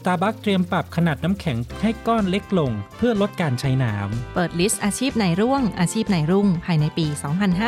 [0.00, 3.94] Starbucks เตรียมปรับขนาดน้ำแข็งให้ก้อนเล็กลง เพื่อลดการใช้น้
[4.34, 7.06] เปิดลิสต์อาชีพไหนร่วง อาชีพไหนรุ่ง ภายในปี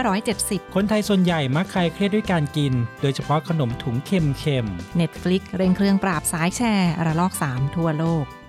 [0.07, 2.73] 2570ำคนไทยส่วนใหญ่มักคลายเครียดด้วยการกิน
[3.03, 4.67] โดยเฉพาะขนมถุงเค็ม
[5.01, 8.43] Netflix เร่งเครื่องปราบสายแชร์ระลอก 3 ทั่วโลก ๆ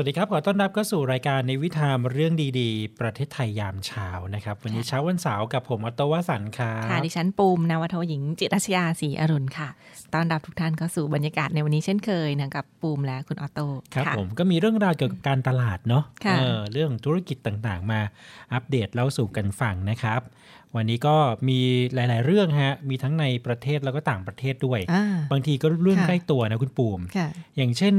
[0.00, 9.68] สวัสดีครับ ขอต้อนรับเข้าสู่รายการในวิธามเรื่องดีๆ ประเทศไทยยามเช้านะครับ วันนี้เช้าวันเสาร์กับผมออตโตวสันต์ครัค่ะบดิฉันปูมนาวโทหญิง จิตรชยาศรีอรุณค่ะ
[10.14, 18.00] ต้อนรับทุกท่านเข้าสู่บรรยากาศในวันนี้เช่นเคยนะกับปูมและคุณออโต้ครับะผมก็มีเรื่องราวเกี่ยวกับการตลาดเนาะค่ะเออเรื่องธุรกิจต่างๆ มา
[18.52, 20.20] อัปเดตเล่าสู่กันฟังนะครับ
[20.76, 21.16] วันนี้ก็
[21.48, 21.58] มี
[21.94, 27.94] หลาย ๆ เรื่องฮะ มีทั้งในประเทศแล้วก็ต่างประเทศด้วยอ่าบางทีก็เรื่องค่ะใกล้ตัวนะคุณปูมค่ะอย่างเช่น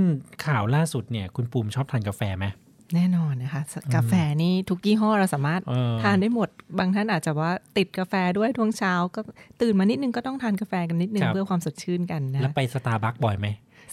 [0.45, 2.45] ข่าวล่าสุดเนี่ยคุณปูมชอบทานกาแฟไหม
[2.95, 3.63] แน่นอนนะคะ
[3.95, 9.21] กาแฟนี่ทุกยี่ห้อเราสามารถเออทานได้หมด บางท่านอาจจะว่าติดกาแฟด้วยทุกเช้าก็
[9.61, 13.47] ตื่นมานิดนึงก็ต้องทานกาแฟกันนิดนึงครับเพื่อความสดชื่นกันนะแล้วไปสตาร์บัคบ่อยไหม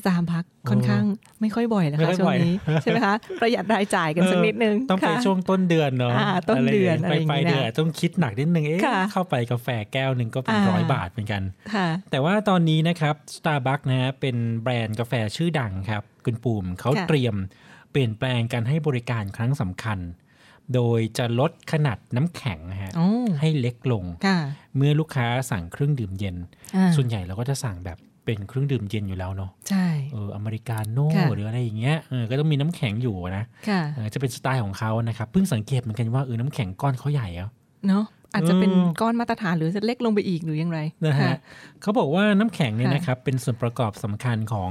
[0.07, 1.05] สามพักค่อนข้าง
[1.41, 11.43] ไม่ค่อยบ่อยนะไม่คะค่อยช่วบ่งอยนี้ใช่ไหมคะประหยัดรายจ่ายกันสักนิดนึงเออต้องไปค่ะช่วงต้นเดือนเนาะอ่าต้นเดือนไปอะไรอย่างไปงี้นะเดือนต้องคิดหนักนิดนึงเอ๊ะค่ะเข้าไปกาแฟแก้วหนึ่งก็เป็นอ่าร้อยบาทเหมือนกัน
[11.75, 17.35] ค่ะแต่ว่าตอนนี้นะครับ Starbucks นะฮะเป็นแบรนด์กาแฟชื่อดังครับคุณปูมเขาค่ะเตรียม
[17.91, 19.99] เปลี่ยนแปลงการให้บริการครั้งสำคัญ
[20.75, 23.09] โดยจะลดขนาดน้ำแข็งนะฮะโอ้
[23.41, 24.39] ให้เล็กลงค่ะ
[24.77, 26.37] เมื่อลูกค้าสั่งเครื่องดื่มเย็น
[26.77, 37.51] อ่าส่วนใหญ่เราก็จะสั่งแบบ เป็นเครื่องดื่มเย็นอยู่แล้วเนาะใช่เอออเมริกาโน่ค่ะหรืออะไรอย่างเงี้ยเออก็ต้องมีน้ำแข็งอยู่นะค่ะเออจะเป็นสไตล์ของเขานะครับเพิ่งสังเกตเหมือนกันว่าเออน้ำแข็งก้อนเขาใหญ่อะ
[37.89, 41.37] เนาะอาจจะเป็นเออก้อนมาตรฐานหรือจะเล็กลงไปอีกหรือยังไรนะค่ฮะ
[41.83, 44.71] เขาบอกว่าน้ำแข็งเนี่ยค่ะนะครับเป็นส่วนประกอบสำคัญของ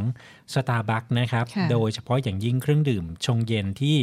[0.53, 3.97] Starbucks นะครับค่ะโดยเฉพาะอย่างยิ่งเครื่องดื่มชงเย็นที่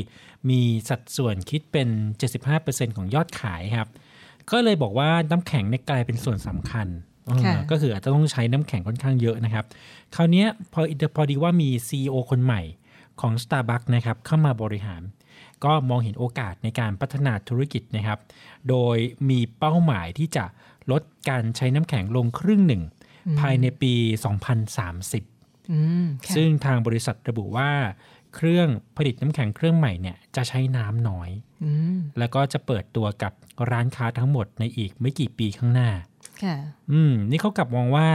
[0.50, 1.88] มีสัดส่วนคิดเป็น
[2.42, 3.88] 75%ของยอดขายครับ
[4.50, 7.11] ก็เลยบอกว่าน้ำแข็งเนี่ยกลายเป็นส่วนสำคัญเออค่ะ
[7.70, 9.64] ก็คืออาจจะต้องใช้น้ำแข็งค่อนข้างเยอะนะครับ
[10.14, 10.80] คราวเนี้ยพอ
[11.16, 12.62] พอดีว่ามี CEO คนใหม่
[13.20, 15.02] ของ Starbucks นะครับเข้ามาบริหาร
[15.64, 18.18] ก็มองเห็นโอกาสในการพัฒนาธุรกิจนะครับ
[18.68, 18.96] โดย
[19.28, 20.44] มีเป้าหมายที่จะ
[20.90, 22.82] ลดการใช้น้ำแข็งลงครึ่งหนึ่ง
[23.40, 23.94] ภายในปี
[24.82, 27.70] 2030อืมค่ะซึ่งทางบริษัทระบุว่า
[28.34, 31.30] เครื่องผลิตน้ำแข็งเครื่องใหม่เนี่ยจะใช้น้ำน้อย
[31.64, 33.32] อืมแล้วก็จะเปิดตัวกับ
[33.70, 35.90] ร้านค้าทั้งหมดในอีกไม่กี่ปีข้างหน้า
[36.44, 36.56] ค่ะ
[36.92, 38.08] อืม นี่เขากลับมองว่า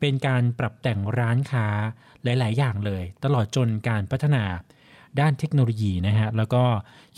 [0.00, 1.66] เป็นการปรับแต่งร้านค้า
[2.24, 4.44] หลาย ๆ อย่างเลย ตลอดจนการพัฒนา
[5.20, 6.64] ด้านเทคโนโลยีนะฮะ แล้วก็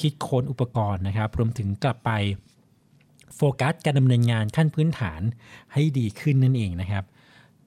[0.01, 2.11] คิดค้นอุปกรณ์นะครับ รวมถึงกลับไป
[3.37, 5.21] โฟกัสการดำเนินงานขั้นพื้นฐาน
[5.73, 7.05] ให้ดีขึ้นนั่นเองนะครับ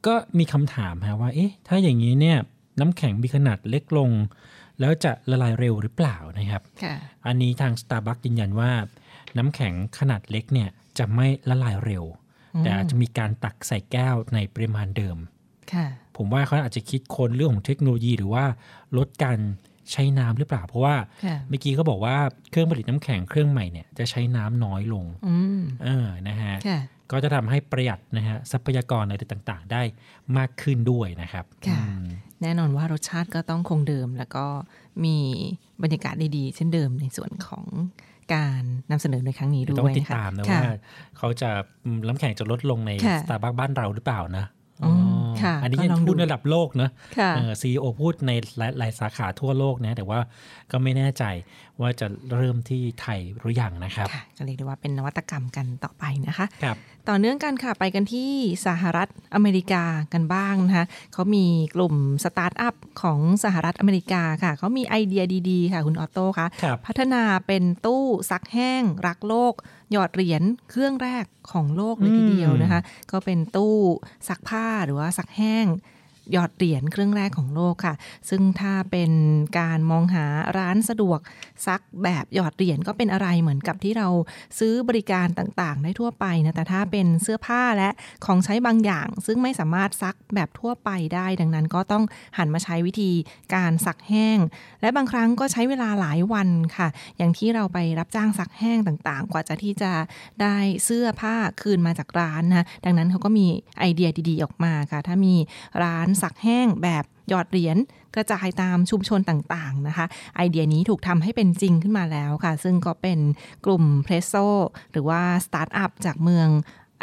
[0.06, 2.38] ก็มีคำถามฮะว่า เอ๊ะ ถ้าอย่างนี้เนี่ย
[2.80, 4.12] น้ำแข็งมีขนาดเล็กลง
[4.80, 6.96] แล้วจะละลายเร็วหรือเปล่านะครับค่ะ
[7.28, 8.72] อันนี้ทาง Starbucks ยืนยันว่า
[9.38, 12.04] น้ำแข็งขนาดเล็กเนี่ยจะไม่ละลายเร็ว
[12.60, 15.18] แต่อาจจะมีการตักใส่แก้วในปริมาณเดิม
[15.74, 15.88] ค่ะ
[16.18, 18.46] ผมว่าเขาอาจจะคิดค้นเรื่องของเทคโนโลยีหรือว่า
[18.98, 19.40] ลดการ
[19.92, 22.18] ใช้น้ำหรือเปล่า เพราะว่าค่ะเมื่อกี้เขาบอกว่า
[22.50, 26.80] เครื่องผลิตน้ำแข็งเครื่องใหม่เนี่ยจะใช้น้ำน้อยลงอืมเออนะฮะค่ะ
[27.12, 29.82] ก็จะทำให้ประหยัดนะฮะทรัพยากรอะไรต่างๆ ได้
[30.38, 32.06] มากขึ้นด้วยนะครับค่ะอืม
[32.42, 34.46] แน่นอนว่ารสชาติก็ต้องคงเดิมแล้วก็
[35.06, 35.18] มี
[35.84, 37.66] บรรยากาศดีๆ เช่นเดิมในส่วนของ
[38.34, 38.62] การ
[38.92, 40.74] นำเสนอในครั้งนี้ด้ต้อวยงติดนะคะตามนะค่ะว่า
[41.18, 41.50] เขาจะ
[41.86, 44.46] อืมน้ำแข็งจะลดลงในค่ะสตาร์บัคบ้านเราหรือเปล่านะ
[44.84, 45.17] อ๋อค่ะ
[45.64, 47.32] อันนี้ก็ยังลองดูพูดระดับโลกนะค่ะ
[47.62, 50.20] ซีอีโอพูดในหลายหลายสาขาทั่วโลกนะ แต่ว่า
[50.72, 51.24] ก็ไม่แน่ใจ
[51.82, 52.08] ว่าจะ
[52.38, 56.78] เริ่มที่ไทยหรือยังนะครับค่ะก็เรียกได้ว่าเป็นนวัตกรรมกันต่อไปนะคะครับ
[57.10, 58.32] ต่อเนื่องกันค่ะไปกันที่
[58.68, 61.46] สหรัฐอเมริกากันบ้างนะคะเขามี
[61.76, 69.54] กลุ่มสตาร์ทอัพของสหรัฐอเมริกาค่ะเขามีไอเดียดีๆ ค่ะคุณออโต้คะครับพัฒนาเป็นตู้ซักแห้งรักโลก
[69.92, 72.82] หยอดเหรียญเครื่องแรกของโลกเลยทีเดียวนะคะ
[73.12, 73.76] ก็เป็นตู้
[74.28, 75.66] ซักผ้าหรือว่าซักแห้ง
[76.32, 77.96] หยอดเหรียญเครื่องแรกของโลกค่ะ
[78.30, 79.12] ซึ่งถ้าเป็น
[79.60, 80.26] การมองหา
[80.58, 81.20] ร้านสะดวก
[81.68, 84.08] ซักแบบหยอดเหรียญก็เป็นอะไรเหมือนกับที่เรา
[84.60, 87.90] ซื้อบริการต่างๆ ได้ทั่วไปนะแต่ถ้าเป็นเสื้อผ้าและ
[88.26, 92.04] ของใช้บางอย่าง ซึ่งไม่สามารถซักแบบทั่วไปได้ ดังนั้นก็ต้อง
[92.38, 93.12] หันมาใช้วิธี
[93.54, 94.40] การซักแห้ง
[94.82, 96.88] และบางครั้งก็ใช้เวลาหลายวันค่ะ
[97.18, 99.92] อย่างที่เราไปรับจ้างซักแห้งต่างๆ กว่าจะที่จะ
[100.42, 103.46] ได้เสื้อผ้าคืนมาจากร้านนะดังนั้นเขาก็มี
[103.80, 105.36] ไอเดียดีๆออกมาค่ะ ถ้ามี
[105.84, 107.78] ร้านซักแห้งแบบหยอดเหรียญ
[108.16, 110.06] กระจายตามชุมชนต่างๆนะคะ
[110.36, 113.20] ไอเดียนี้ถูกทำให้เป็นจริงขึ้นมาแล้วค่ะ ซึ่งก็เป็น
[113.66, 114.34] กลุ่ม Presso
[114.92, 116.48] หรือว่าสตาร์ทอัพจากเมือง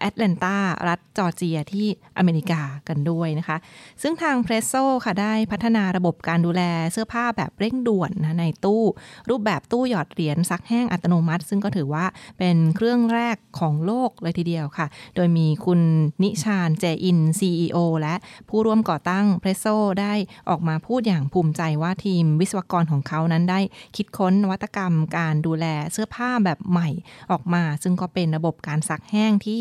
[0.00, 0.56] แอตแลนตา
[0.88, 1.87] รัฐจอร์เจียที่
[2.19, 3.56] อเมริกากันด้วยนะคะ
[4.02, 4.73] ซึ่งทาง Presso
[5.05, 6.62] ค่ะได้พัฒนาระบบการดูแล
[6.93, 8.82] เสื้อผ้าแบบเร่งด่วนนะในตู้
[9.31, 12.05] รูปแบบตู้หยอดเหรียญซักแห้งอัตโนมัติ ซึ่งก็ถือว่า
[12.38, 14.87] เป็นเครื่องแรกของโลกเลยทีเดียวค่ะ
[15.17, 15.81] โดยมีคุณ
[16.23, 18.14] นิชานเจอิน CEO และ
[18.49, 19.67] ผู้ร่วมก่อตั้งเพรสโซ
[20.00, 20.14] ได้
[20.49, 23.61] ออกมาพูดอย่างภูมิใจว่าทีมวิศวกรของเขานั้นได้
[23.96, 26.88] คิดค้นนวัตกรรมการดูแลเสื้อผ้าแบบใหม่
[27.31, 29.61] ออกมา ซึ่งก็เป็นระบบการซักแห้งที่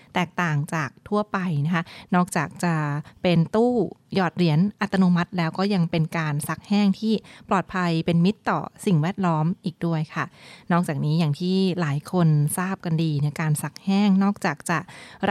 [0.15, 1.83] แตกต่างจากทั่วไปนะคะ
[2.15, 2.73] นอกจากจะ
[3.21, 3.73] เป็นตู้
[4.15, 7.13] หยอดเหรียญอัตโนมัติแล้วก็ยังเป็นการซักแห้งที่
[7.49, 10.25] ปลอดภัยเป็นมิตรต่อสิ่งแวดล้อมอีกด้วยค่ะ
[10.71, 12.27] นอกจากนี้อย่างที่หลายคน
[12.57, 14.79] ทราบกันดีในการซักแห้ง นอกจากจะ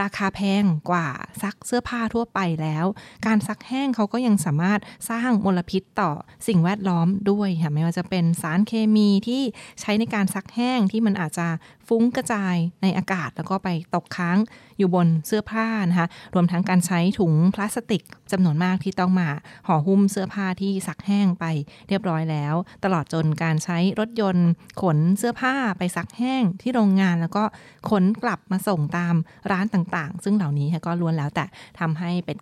[0.01, 1.07] ราคาแพงกว่า
[1.41, 2.85] ซักเสื้อผ้าทั่วไปแล้ว
[3.27, 4.79] การซักแห้งเขาก็ยังสามารถ
[5.09, 6.11] สร้างมลพิษต่อ
[6.47, 9.43] สิ่งแวดล้อมด้วยค่ะไม่ว่าจะเป็นสารเคมีที่
[9.81, 11.47] ใช้ในการซักแห้งที่มันอาจจะ
[11.87, 14.37] ฟุ้งกระจายในอากาศแล้วก็ไปตกค้าง
[14.81, 19.29] อยู่บนเสื้อผ้านะคะรวมทั้งการใช้ถุงพลาสติกจำนวนมากที่ต้องมา
[19.67, 21.45] ห่อหุ้มเสื้อผ้าที่ซักแห้งไป
[21.87, 24.49] เรียบร้อยแล้ว ตลอดจนการใช้รถยนต์
[24.81, 27.43] ขนเสื้อผ้าไปซักแห้งที่โรงงาน แล้วก็
[27.89, 29.15] ขนกลับมาส่งตาม
[29.51, 31.45] ร้านต่างๆ ซึ่งเหล่านี้ก็ล้วนแล้วแต่
[31.79, 32.37] ทำให้เป็น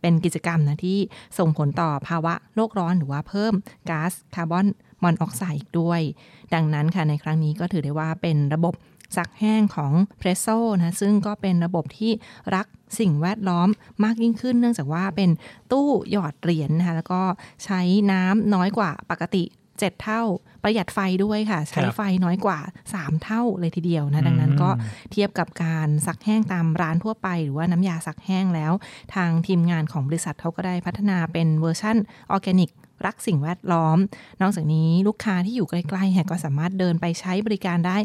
[0.00, 0.98] เป็นกิจกรรมนะที่
[1.38, 3.54] ส่งผลต่อภาวะโลกร้อนหรือว่าเพิ่ม
[3.90, 4.66] ก๊าซคาร์บอน
[5.02, 6.00] มอนอกไซด์อีกด้วย
[6.54, 8.74] ดังนั้นค่ะในครั้งนี้ก็ถือได้ว่าเป็นระบบ
[9.16, 10.46] ซักแห้งของเพรสโซ
[10.76, 12.12] นะซึ่งก็เป็นระบบที่
[12.54, 12.66] รัก
[12.98, 13.68] สิ่งแวดล้อม
[14.04, 15.30] มากยิ่งขึ้น เนื่องจากว่าเป็น
[15.72, 17.22] ตู้หยอดเหรียญนะคะแล้วก็
[17.64, 17.80] ใช้
[18.12, 19.44] น้ำน้อยกว่าปกติ
[19.78, 20.22] 7 เท่า
[20.62, 22.58] ประหยัดไฟด้วยค่ะ ใช้ไฟน้อยกว่า
[22.92, 24.70] 3 เท่าเลยทีเดียวนะ ดังนั้นก็
[25.12, 28.72] เทียบกับการซักแห้งตามร้านทั่วไป หรือว่าน้ำยาซักแห้งแล้ว
[29.14, 31.96] ทางทีมงานของบริษัทเขาก็ได้พัฒนาเป็นเวอร์ชั่น
[32.30, 32.70] ออร์แกนิก
[33.06, 33.98] รักสิ่งแวดล้อม
[34.42, 37.96] นอกจากนี้ลูกค้าที่อยู่ใกล้ๆก็สามารถเดินไปใช้บริการได้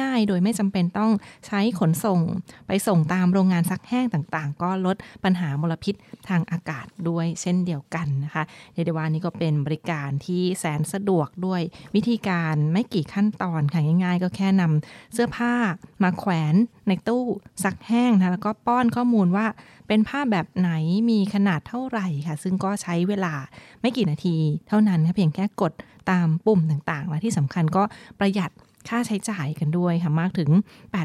[0.00, 1.12] ง่าย ๆ โดยไม่จำเป็นต้อง
[1.46, 2.20] ใช้ขนส่ง
[2.66, 5.94] ไปส่งตามโรงงานซักแห้งต่างๆ ก็ลดปัญหามลพิษ
[6.28, 8.42] ทางอากาศด้วยเช่นเดียวกันนะคะ
[8.72, 11.60] เรียกได้ว่านี่ก็เป็นบริการที่แสนสะดวกด้วย
[11.94, 15.54] วิธีการไม่กี่ขั้นตอนค่ะง่าย ๆ ก็แค่นำเสื้อผ้า
[16.02, 16.54] มาแขวน
[16.88, 17.24] ในตู้
[17.64, 19.46] ซักแห้งนะแล้วก็ป้อนข้อมูลว่า
[19.88, 20.70] เป็นผ้าแบบไหน
[21.10, 23.34] มีขนาดเท่าไหร่ค่ะ ซึ่งก็ใช้เวลา
[23.80, 24.36] ไม่กี่นาที
[24.68, 25.72] เท่านั้นค่ะเพียงแค่กด
[26.10, 27.82] ตามปุ่มต่างๆ และที่สำคัญก็
[28.18, 28.50] ประหยัด
[28.88, 30.50] ค่าใช้จ่ายกันด้วยค่ะมากถึง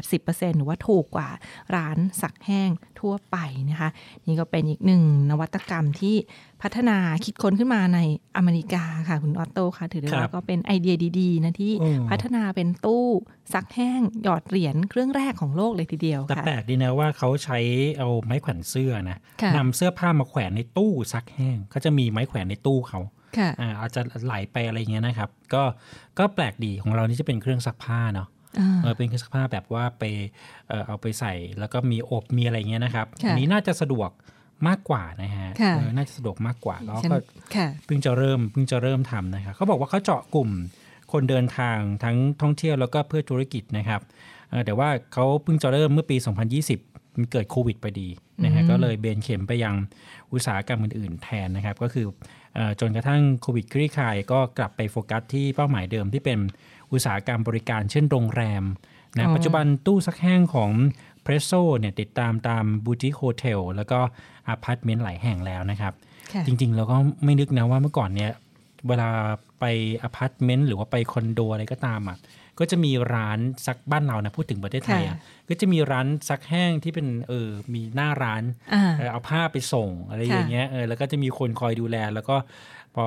[0.02, 1.28] 80%หรือว่าถูกกว่า
[1.74, 2.70] ร้านซักแห้ง
[3.00, 3.36] ทั่วไป
[3.70, 3.90] นะคะ
[4.26, 6.16] นี่ก็เป็นอีกหนึ่งนวัตกรรมที่
[6.62, 7.98] พัฒนาคิดค้นขึ้นมาใน
[8.36, 11.72] อเมริกาค่ะ คุณออตโต้ค่ะ ถือได้ว่าก็เป็นไอเดียดีๆนะที่
[12.10, 13.06] พัฒนาเป็นตู้
[13.54, 17.58] ซักแห้งหยอดเหรียญเครื่องแรกของโลกเลยทีเดียวแต่ค่ะแปลกดีนะว่าเขาใช้
[17.98, 19.18] เอาไม้แขวนเสื้อนะ
[19.56, 23.21] นำเสื้อผ้ามาแขวนในตู้ซักแห้งเขาจะมีไม้แขวนในตู้เขาค่ะ
[23.60, 25.62] อ่าอาจจะไหลไปอะไรเงี้ยนะครับ ก็
[26.18, 28.28] ก็แปลกดีของเรานี่จะเป็นเครื่องซักผ้าเนาะ
[28.60, 30.04] อ่าเออเป็นเครื่องซักผ้าแบบว่าไป
[30.68, 34.10] เออเอาไปใส่แล้วก็มีอบมีอะไรเงี้ยนะครับค่ะอันนี้น่าจะสะดวก
[34.68, 37.18] มากกว่านะฮะค่ะเออน่าจะสะดวกมากกว่าแล้วฉันก็
[37.56, 40.50] ค่ะเพิ่งจะเริ่มเพิ่งจะเริ่มทำนะครับเขาบอกว่าเขาเจาะกลุ่ม
[41.12, 44.00] คนเดินทางทั้งท่องเที่ยวแล้วก็เพื่อธุรกิจนะครับ
[44.50, 46.16] เออแต่ว่าเขาเพิ่งจะเริ่มเมื่อปี
[46.62, 48.08] 2020มันเกิดโควิดพอดี
[48.44, 49.74] นะฮะก็เลยเบนเข็มไปยัง
[50.32, 52.41] อุตสาหกรรมอื่นๆแทนนะครับ ก็คือเอ่อ
[52.80, 56.38] จนกระทั่งโควิดคลี่คลายก็กลับไปโฟกัสที่เป้าหมายเดิมที่เป็น
[56.92, 58.64] อุตสาหกรรมบริการเช่นโรงแรม
[59.16, 60.70] นะอ๋อปัจจุบันตู้ซักแห้งของ
[61.22, 63.98] Presso เนี่ยติดตามตาม boutique hotel แล้วก็
[64.48, 65.92] อพาร์ตเมนต์หลายแห่งแล้วนะครับ
[66.32, 68.32] ค่ะจริงๆ เราก็ไม่นึกนะว่าเมื่อก่อนเนี่ย
[68.88, 69.08] เวลา
[69.60, 69.64] ไป
[70.02, 72.18] อพาร์ตเมนต์หรือว่าไปคอนโดอะไรก็ตามอะ
[72.58, 75.16] ก็จะมีร้านซักบ้านเรานะพูดถึงประเทศไทยอะ
[75.48, 78.42] ก็จะมีร้านซักแห้งที่เป็นเออมีหน้าร้าน
[78.74, 82.36] อ่าเออเอาผ้าไปส่งอะไรอย่างเงี้ยเออแล้วก็จะมีคนคอยดูแล แล้วก็
[82.94, 83.04] พอ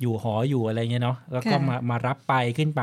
[0.00, 2.82] อยู่หออยู่อะไรเงี้ยเนาะแล้วก็ค่ะมามารับไปขึ้นไป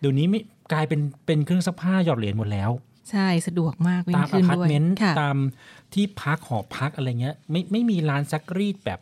[0.00, 0.40] เดี๋ยวนี้ไม่
[0.72, 2.70] กลายเป็นเป็นเครื่องซักผ้าหยอดเหรียญหมดแล้ว
[3.10, 5.36] ใช่สะดวกมากวิ่งขึ้นด้วยตามอพาร์ตเมนต์ค่ะตาม
[5.94, 9.00] ที่พักหอพักอะไรเงี้ยไม่ไม่มีร้านซักรีดแบบ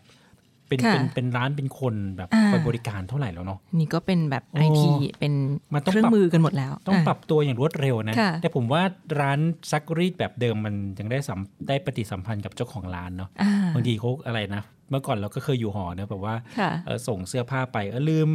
[0.70, 5.32] เป็นค่ะเป็นเป็นร้านเป็นคนแบบอ่าคอยบริการเท่าไหร่แล้วเนาะนี่ก็เป็นแบบโอ้ไอทีเป็น
[5.74, 8.82] มันต้องเครื่อปรังบมือกันหมดแล้ว ต้องะปรับตัวอย่างรวดเร็วนะค่ะแต่ผมว่า
[9.20, 18.28] ร้านซักรีดแบบเดิมมันยังได้สัมได้ปฏิสัมพันธ์กับเจ้าของร้านเนาะอ่าบางทีเขาอะไรนะเมื่อก่อนเราก็เคยอยู่หอเนอะแบบว่าค่ะเออส่งเสื้อผ้าไปเออลืม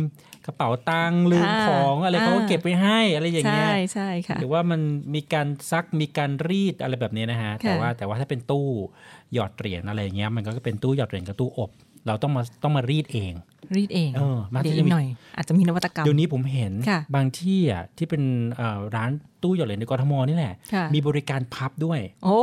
[0.45, 4.81] กระเป๋าตังค์ลืมอ่าของอะไรเขาก็อ่าเก็บไว้ให้อะไรอย่างเงี้ใช่ยใช่ค่ะหรือว่ามัน
[5.15, 8.67] มีการซักมีการรีดอะไรแบบนี้นะฮะแต่ค่ะว่าแต่ว่าถ้าเป็นตู้
[9.33, 11.71] หยอดเหรียญอะไรอย่างเงี้ยมันก็เป็นตู้หยอดเหรียญกับตู้อบ
[12.07, 13.33] เราต้องมาต้องมารีดเอง
[13.75, 15.07] รีดเองเออมาเดี๋ยวที่อีจะมีกหน่อย
[15.37, 18.23] อาจจะมีนวัตกรรมเดี๋ยวนี้ผมเห็นค่ะบางที่อะที่เป็น
[18.55, 19.11] เอ่อร้าน
[19.43, 22.39] ตู้หยอดเหรียญในกรทมนี่แหละค่ะมีบริการพับด้วย โอ้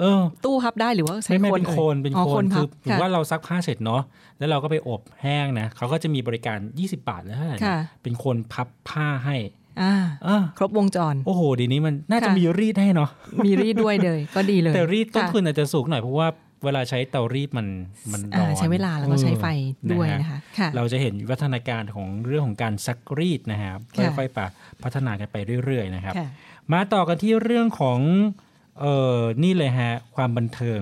[0.00, 4.02] เออ ตู้พับได้หรือว่าใช้ไม่ไม่คนเป็นโคนอ่ยเป็นอ๋อโคนพัคืบอถือค่ะว่าเราซักผ้าเสร็จเนาะ
[4.38, 9.36] แล้วเราก็ไปอบแห้งนะเขาก็จะมีบริการ 20 บาทแล้วค่ะเป็นคนพับผ้าให้
[9.82, 9.94] อ่า
[10.26, 13.10] อะครบวงจร โอ้โหดีนี้มันน่าจะค่ะมีรีดให้เนาะ
[13.46, 16.28] มีรีดด้วยเลย ก็ดีเลย แต่รีดต้นค่ะทุนอาจจะสูงหน่อยเพราะว่า
[16.62, 17.66] เเวลาใช้เตารีดมัน
[18.12, 24.46] มันอ่าร้อนใช้เวลาแล้วก็ใช้ไฟเออด้วยฮนะคะค่ะเราจะเห็นวัฒนาการของเรื่องของการซักรีดนะครับค่ะค่อยๆปะ
[24.82, 26.28] พัฒนากันไปเรื่อยๆนะครับค่ะ
[26.72, 28.00] มาต่อกันที่เรื่องของ
[28.80, 28.86] เอ
[29.18, 30.80] อนี่เลยฮะความบันเทิง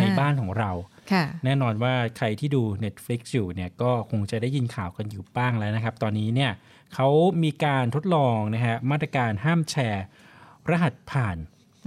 [0.00, 0.70] ในอ่าบ้านของเรา
[1.12, 6.52] ค่ะแน่นอนว่าใครที่ดู Netflix อยู่เนี่ยก็คงจะได้ยินข่าวกันอยู่บ้างแล้วนะครับ ตอนนี้เนี่ย
[6.94, 7.08] เขา
[7.42, 10.04] มีการทดลองนะฮะมาตรการห้ามแชร์
[10.70, 11.36] รหัสผ่าน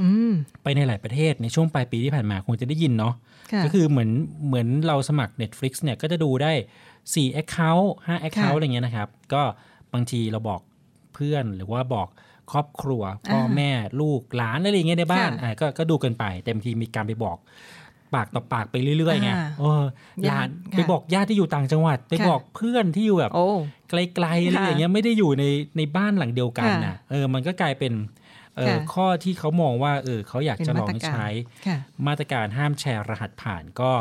[0.01, 0.31] อืม
[0.63, 3.28] ไปในหลายประเทศในช่วงปลายปีที่ผ่านมาคงจะได้ยินเนาะค่ะ
[3.65, 4.09] ก็คือเหมือน
[4.47, 6.51] เหมือนเราสมัคร Netflix เนี่ยก็จะดูได้
[7.15, 9.43] 4 Account 5 Account ค่ะอะไรเงี้ยนะครับ ก็
[9.93, 10.61] บางทีเราบอก
[11.13, 12.07] เพื่อนหรือว่าบอก
[12.51, 17.37] ครอบครัวพ่ออ่าแม่ลูกหลานอะไรอย่างเงี้ยในบ้านค่ะอะก็ก็ดูกันไปแต่บางทีมีการไปบอก
[18.13, 19.83] ปากต่อปากไปเรื่อยๆไงอ่าเออ
[20.27, 23.47] หลานญาติค่ะไปบอกญาติที่อยู่ต่างจังหวัด ไปค่ะบอกเพื่อนที่อยู่แบบโอ้
[23.89, 25.43] ไกลๆอะไรค่ะอย่างเงี้ยไม่ได้อยู่ใน
[25.77, 28.18] ในบ้านหลังเดียวกันค่ะนะเออมันก็กลายเป็นเออค่ะ
[28.93, 31.27] ข้อที่เขามองว่าเออเขาอยากเป็นจะลองมาตรการใช้
[31.67, 33.91] ค่ะมาตรการห้ามแชร์รหัสผ่านก็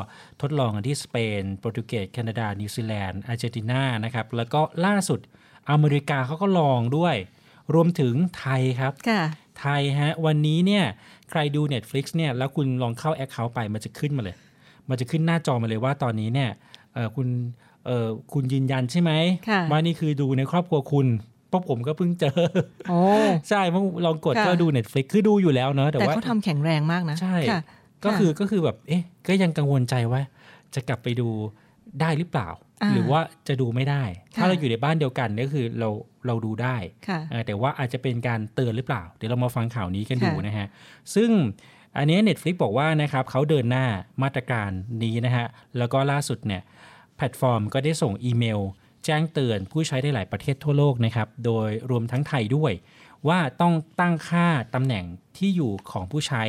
[0.41, 5.21] ทดลองกันที่สเปน โปรตุเกสแคนาดา นิวซีแลนด์อาร์เจนตินานะครับ แล้วก็ล่าสุด
[5.71, 7.17] อเมริกาเขาก็ลองด้วย
[7.75, 9.23] รวมถึงไทยครับค่ะ
[9.61, 10.85] ไทยฮะ วันนี้เนี่ย
[11.31, 14.37] ใครดู Netflix เนี่ยแล้วคุณลองเข้า Account ไปมันจะขึ้นมาเลย
[14.89, 16.51] มันจะขึ้นหน้าจอมาเลยว่าตอนนี้เนี่ย
[16.95, 17.29] เออคุณ
[17.87, 19.13] เออคุณยืนยันใช่ไหม
[19.49, 22.41] ค่ะว่านี่คือดูในครอบครัวคุณเพราะผมก็เพิ่งเจอ
[22.91, 23.01] โอ้
[23.49, 27.61] ใช่เมื่อลองกดค่ะก็ดู Netflix คือดูอยู่แล้วเนอะแต่แต่ว่าเขาทำแข็งแรงมากนะ ใช่ค่ะ
[28.05, 30.21] ก็คือก็คือแบบ เอ๊ะ ก็ยังกังวลใจว่า
[30.75, 31.29] จะกลับไปดู
[32.01, 32.49] ได้หรือเปล่า
[32.83, 34.03] อ่าหรือว่าจะดูไม่ได้
[34.35, 35.89] ถ้าค่ะเราอยู่ในบ้านเดียวกันก็คือเรา
[36.27, 36.77] เราดูได้
[37.09, 40.69] ค่ะเออแต่ว่าอาจจะเป็นการเตือนหรือเปล่า เดี๋ยวเรามาฟังข่าวนี้กันดูค่ะนะฮะ
[41.15, 41.31] ซึ่ง
[41.97, 43.87] อันนี้ Netflix บอกว่านะครับเขาเดินหน้า
[44.23, 44.71] มาตรการ
[45.03, 45.47] นี้นะฮะ
[45.79, 46.63] แล้วก็ล่าสุดเนี่ย
[47.17, 48.61] แพลตฟอร์มก็ได้ส่งอีเมล
[49.09, 52.73] แจ้งเตือนผู้ใช้ได้หลายประเทศทั่วโลกนะครับ โดยรวมทั้งไทยด้วย
[53.29, 55.05] ว่าต้องตั้งค่าตำแหน่ง
[55.37, 56.43] ที่อยู่ของผู้ใช้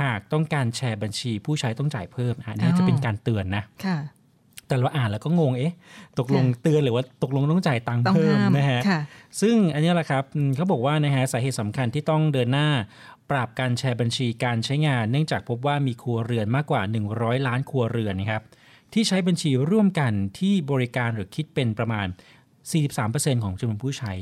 [0.00, 3.98] หากต้องการแชร์บัญชี ผู้ใช้ต้องจ่ายเพิ่มอันนี้อ๋อจะเป็นการเตือนนะค่ะ
[4.68, 5.74] แต่เราอ่านแล้วก็งงเอ๊ะ
[6.18, 9.00] ตกลงค่ะเตือนหรือว่าตกลงต้องจ่ายตังค์ต้องเพิ่มห้ามนะฮะค่ะ
[9.40, 12.68] ซึ่งอันนี้แหละครับอืมเขาบอกว่านะฮะสาเหตุสำคัญที่ต้องเดินหน้า
[13.30, 16.82] ปราบการแชร์บัญชีการใช้งาน เนื่องจากพบว่ามีครัวเรือนมากกว่า
[17.14, 18.42] 100 ล้านครัวเรือนนะครับ
[18.98, 22.06] ที่ใช้บัญชีร่วมกันที่บริการหรือคิดเป็นประมาณ
[22.74, 24.12] 43%ของจำนวนผู้ใช้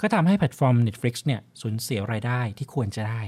[0.00, 3.22] ก็ทำให้แพลตฟอร์ม Netflix เนี่ยสูญเสียรายได้ที่ควรจะได้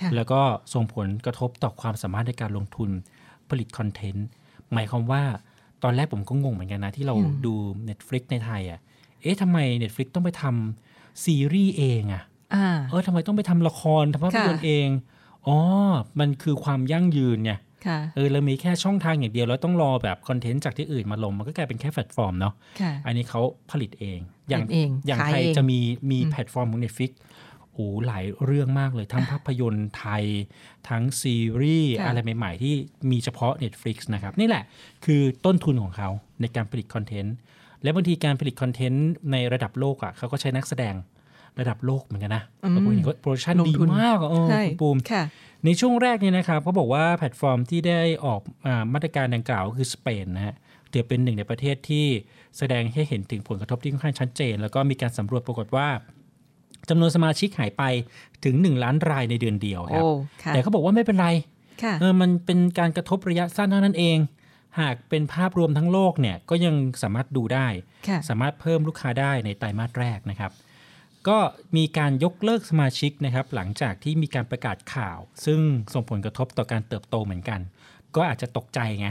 [0.00, 0.40] ค่ะแล้วก็
[0.74, 2.90] ส่งผลกระทบต่อความสามารถในการลงทุน
[3.50, 4.26] ผลิตคอนเทนต์
[4.72, 5.22] หมายความว่า
[5.82, 7.54] ตอนแรกผมก็งงเหมือนกันนะ ที่เราอืมดู
[7.88, 8.80] Netflix ในไทยอะ
[9.22, 12.22] เอ๊ะทำไม Netflix ต้องไปทำซีรีส์เองอะ
[12.54, 14.88] อ่าเออทำไมต้องไปทำละครทำภาพยนตร์ค่ะเอง
[15.46, 15.58] อ๋อ
[16.20, 17.73] มันคือความยั่งยืนเนี่ยค่ะ
[18.14, 25.78] เออเรามีแค่ช่องทางอย่างเดียวแล้วต้องรอแบบคอนเทนต์จากที่อื่นมาลง มันก็กลายเป็นแค่แพลตฟอร์มเนาะค่ะอันนี้เขาผลิตเอง อย่างผลิตเองอย่างขายไทยเองจะมี
[26.10, 27.12] มีอืมแพลตฟอร์มของ Netflix
[27.72, 30.24] โอ้หลายเรื่องมากเลยทั้งภาพยนตร์ไทย
[30.88, 32.74] ทั้งซีรีส์ค่ะอะไรใหม่ ๆ ที่
[33.10, 34.64] มีเฉพาะ Netflix นะครับ นี่แหละ
[35.04, 36.08] คือต้นทุนของเขา
[36.40, 37.34] ในการผลิตคอนเทนต์
[37.82, 40.94] และบางทีการผลิตคอนเทนต์ในระดับโลกอะเขาก็ใช้นักแสดง
[41.60, 45.24] ระดับโลกเหมือนกันนะอืมแล้วพวกนี้ก็ production ลงทุนดีมากอะเออใช่คุณปูมค่ะ
[45.64, 50.54] ในช่วงแรกเนี่ยนะครับเขาบอกว่าแพลตฟอร์มที่ได้ออกอามาตรการดังกล่าวก็คือสเปนนะฮะ
[50.92, 52.06] ถือเป็นหนึ่งในประเทศที่
[52.58, 55.88] แสดงให้เห็นถึงผลกระทบที่ค่อนข้างชัดเจน แล้วก็มีการสำรวจปรากฏว่า
[56.88, 57.82] จำนวนสมาชิกหายไป
[58.44, 60.10] ถึง 1 ล้านรายในเดือนเดียวครับโอ้
[60.42, 61.28] ค่ะแต่เขาบอกว่าไม่เป็นไร
[61.82, 64.18] ค่ะเออมันเป็นการกระทบระยะสั้นเท่านั้นเอง
[64.80, 67.66] หากเป็นภาพรวมทั้งโลกเนี่ยก็ยังสามารถดูได้
[68.08, 70.50] ค่ะสามารถเพิ่มลูกค้าได้ในไตรมาสแรกนะครับ
[71.28, 71.38] ก็
[71.76, 75.60] มีการยกเลิกสมาชิกนะครับหลังจากที่มีการประกาศข่าว ซึ่ง
[75.94, 77.60] ส่งผลกระทบต่อการเติบโตเหมือนกัน
[78.16, 79.08] ก็อาจจะตกใจไง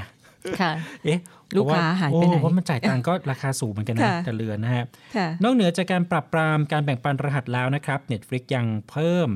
[0.60, 0.72] ค่ะ
[1.04, 1.20] เอ๊ะ
[1.56, 9.30] ลูกค้าหายไปไหนโอ้เพราะมันจ่ายตังค์ก็ราคาสูงเหมือนกันนะค่ะแต่เรือนนะฮะค่ะนอกเหนือจากการปรับปรามการแบ่งปันรหัสแล้วนะครับ Netflix ยังเพิ่ม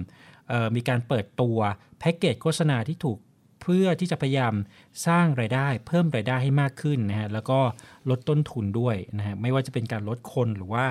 [0.50, 1.58] เอ่อมีการเปิดตัว
[2.00, 3.18] แพ็กเกจโฆษณาที่ถูก
[3.62, 4.54] เพื่อที่จะพยายาม
[5.08, 7.60] สร้างรายได้ เพิ่มรายได้ให้มากขึ้นนะฮะแล้วก็
[8.10, 10.86] ลดต้นทุนด้วยนะฮะไม่ว่าจะเป็นการลดคนหรือว่า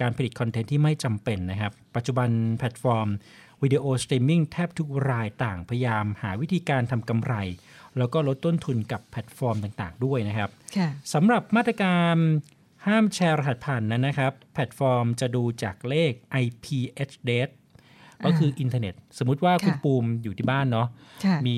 [0.00, 2.28] การผลิตคอนเทนต์ที่ไม่จำเป็นนะครับ ปัจจุบัน
[2.58, 3.08] แพลตฟอร์ม
[3.62, 7.34] วิดีโอสตรีมมิ่งแทบทุกรายต่างพยายามหาวิธีการทำกำไร
[7.98, 12.16] แล้วก็ลดต้นทุนกับแพลตฟอร์มต่างๆ ด้วยนะครับค่ะสำหรับมาตรการ
[12.86, 16.12] ห้ามแชร์รหัสผ่านนั้นนะครับ แพลตฟอร์มจะดูจากเลข
[16.44, 16.66] IP
[17.02, 17.48] address
[18.24, 20.88] ก็คืออินเทอร์เน็ต สมมุติว่าคุณค่ะปูมอยู่ที่บ้านเนาะ
[21.24, 21.56] ค่ะมี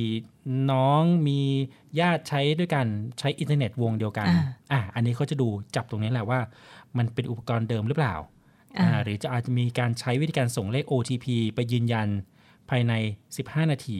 [0.71, 1.41] น้องมี
[2.01, 2.87] ญาติใช้ด้วยกัน
[3.19, 4.41] ใช้อินเทอร์เน็ตวงเดียวกันอ่า
[4.73, 6.41] อะอันนี้เขาจะดูจับตรงนี้แหละว่า
[6.99, 8.15] มันเป็นอุปกรณ์เดิมหรือเปล่า
[8.79, 12.09] อ่าอ่าหรือจะอาจจะมีการใช้วิธีการส่งเลข OTP ไปยืนยัน
[12.71, 12.93] ภายใน
[13.33, 13.99] 15 นาที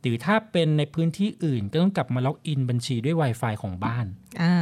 [0.00, 4.06] หรือถ้าเป็นในพื้นที่อื่นก็ต้องกลับมา login บัญชีด้วย Wi-Fi ของบ้าน
[4.42, 4.54] อ่า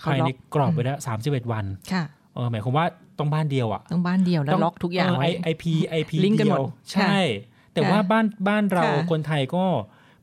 [0.00, 2.86] เขภายในล็อกรอบไปแล้ว31วันค่ะเอ อหมายความว่า
[3.18, 6.60] ต้องบ้านเดียวอะต้องบ้านเดียวแล้วล็อกทุกอย่างไว้ IP IP link กันหมด
[6.92, 7.16] ใช่
[7.72, 9.64] แต่ค่ะว่าบ้านบ้านเราค่ะคนไทยก็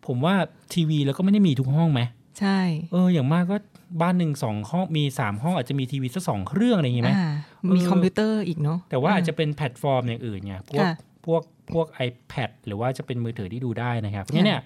[0.07, 0.35] ผมว่า
[0.73, 2.01] ทีวีแล้วก็ไม่ได้มีทุกห้องไหม
[2.39, 2.59] ใช่
[2.91, 3.57] เออ อย่างมากก็
[4.01, 7.31] บ้านหนึ่งสองห้องมีสามห้องอาจจะมีทีวีสักสองเครื่องอะไรอย่างงี้ไหมอ่า
[7.75, 10.93] มีเออคอมพิวเตอร์อีกเนาะแต่ว่าอาจจะเป็นแพลตฟอร์มอย่างอื่นไงพวกค่ะ
[11.25, 11.41] พวก
[11.73, 14.61] พวก iPad หรือว่าจะเป็นมือถือที่ดูได้นะครับเพราะฉะนั้นเนี่ย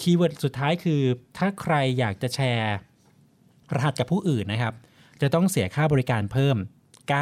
[0.00, 1.00] keyword สุดท้ายคือ
[1.38, 2.76] ถ้าใครอยากจะแชร์
[3.74, 4.74] รหัสกับผู้อื่นนะครับ
[5.22, 6.56] จะต้องเสียค่าบริการเพิ่ม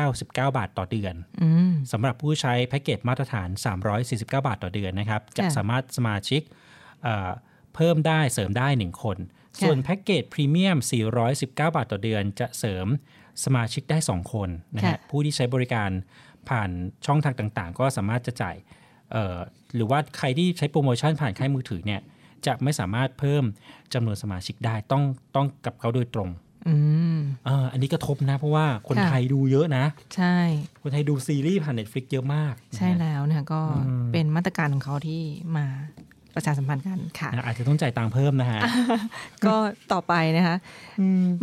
[0.05, 3.49] 99 บาทต่อเดือนอืมสำหรับผู้ใช้แพ็กเกจมาตรฐาน
[3.91, 6.43] 349 บาทต่อเดือนนะครับ จะค่ะสามารถสมาชิก
[7.03, 7.31] เอ่อ
[7.75, 9.19] เพิ่มได้เสริมได้ 1 คน
[9.63, 10.79] ส่วนแพ็กเกจพรีเมียม
[11.23, 12.87] 419 บาทต่อเดือน จะเสริม
[13.45, 15.91] สมาชิกได้ 2 คนนะฮะค่ะผู้ที่ใช้บริการ
[16.49, 16.71] ผ่าน
[17.07, 18.57] ช่องทางต่างๆ ก็สามารถจะจ่าย
[19.13, 19.39] เอ่อ
[19.75, 22.01] หรือว่าใครที่ใช้โปรโมชั่นผ่านค่ายมือถือเนี่ย
[22.47, 23.45] จะไม่สามารถเพิ่ม
[23.95, 25.05] จำนวนสมาชิกได้ต้อง
[25.37, 26.31] ต้องกับเขาโดยตรง
[26.69, 26.77] อื
[27.15, 29.85] มเอออันนี้กระทบนะ เพราะว่าคนค่ะไทยดูเยอะนะ
[30.17, 30.37] ใช่
[30.83, 35.23] คนไทยดูซีรีส์ผ่าน Netflix เยอะมากนะฮะใช่แล้วนะคะก็อืมเป็นมาตรการของเขาที่
[35.57, 35.67] มา
[36.35, 38.61] ประชาสัมพันธ์กันค่ะนะอาจจะต้องจ่ายตังค์เพิ่มนะฮะ
[39.47, 39.57] ก็
[39.93, 40.57] ต่อไปนะคะ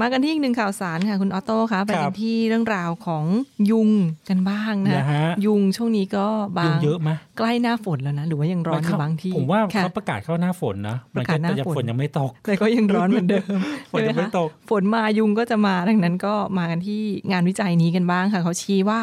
[0.01, 3.25] มากันที่อีกหนึ่งข่าวสารค่ะ คุณออโต้คะไปครักันบที่เรื่องราวของ
[3.71, 3.89] ยุง
[4.29, 6.25] กันบ้างนะนะฮะยุงช่วงนี้ก็
[6.57, 13.57] บายุงงเยอะไหมใกล้หน้าฝนแล้วนะ หรือว่ายังร้อนอยู่บางที่ผมว่าค่ะเขาประกาศเข้าหน้าฝนนะประกาศหน้าแต่จะฝนฝนยังไม่ตกแต่ก็ยังร้อนเหมือนเดิม
[13.91, 18.99] ฝนยังไม่ใช่หคะตกฝนมายุงก็จะมาดังนั้นก็มากันที่งานวิจัยนี้กันบ้างค่ะเขาชี้ว่า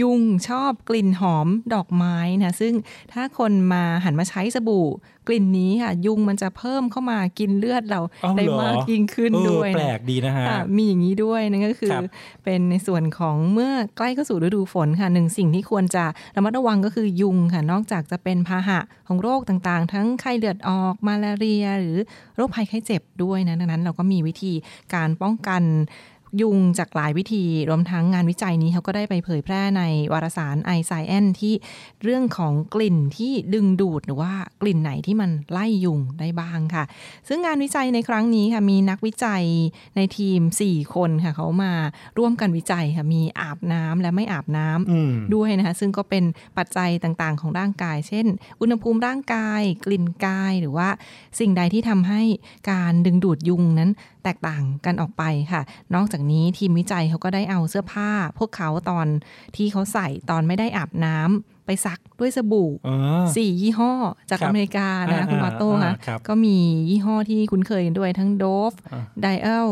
[0.00, 2.74] ยุงชอบกลิ่นหอมดอกไม้นะซึ่ง
[3.12, 4.86] ถ้าคนมาหันมาใช้สบู่
[5.28, 12.04] กลิ่นนี้ค่ะ ยุงมันจะเพิ่มเข้ามากินเลือดเราอ้าวได้เหรอมากยิ่งขึ้นเออด้วยแปลนะกดีนะฮะค่ะมีอย่างนี้ด้วยนั่นก็คือครับ
[12.44, 16.04] เป็นในส่วนของเมื่อใกล้เข้าสู่ฤดูฝนค่ะหนึ่งสิ่งที่ควรจะ
[16.36, 18.78] ระมัดระวังก็คือยุงค่ะนอกจากจะเป็นพาหะ
[19.08, 21.96] ของโรคต่างๆ ทั้งไข้เลือดออกมาลาเรีย หรือ
[22.36, 24.52] โรคภัยไข้เจ็บด้วยนะดังนั้นเราก็มีวิธี
[24.94, 25.62] การป้องกัน
[26.40, 31.54] ยุงจากหลายวิธี รวมทั้งงานวิจัยนี้เขาก็ได้ไปเผยแพร่ในวารสาร i s c i e n ที่
[32.02, 36.84] เรื่องของกลิ่นที่ดึงดูดหรือว่ากลิ่นไหนที่มันไล่ยุงได้บ้างค่ะ
[37.28, 39.44] ซึ่งงานวิจัยในครั้งนี้ค่ะมีนักวิจัย
[39.96, 41.72] ในทีม 4 คนค่ะเขามา
[42.18, 46.24] ร่วมกันวิจัยค่ะมีอาบน้ำและไม่อาบน้ำอืมด้วยนะคะซึ่งก็เป็น
[46.58, 48.26] ปัจจัยต่างๆ ของร่างกาย เช่น
[48.60, 50.88] อุณหภูมิร่างกาย กลิ่นกายหรือว่า
[51.40, 52.22] สิ่งใดที่ทำให้
[52.70, 53.90] การดึงดูดยุงนั้น
[54.24, 55.62] แตกต่างกันออกไปค่ะ
[55.94, 59.06] นอกจากนี้ทีมวิจัยเขาก็ได้เอาเสื้อผ้า พวกเขาตอน
[59.56, 62.90] ที่เขาใส่ตอนไม่ได้อาบน้ำไปซักด้วยสบู่เอ
[63.22, 63.92] อสี่ยี่ห้อ
[64.30, 66.56] จากครับอเมริกานะคะอ่าคุณมาโต้อ่าค่ะครับก็มี
[66.90, 69.68] ยี่ห้อที่คุ้นเคยกันด้วยทั้ง Dove อ่า Dial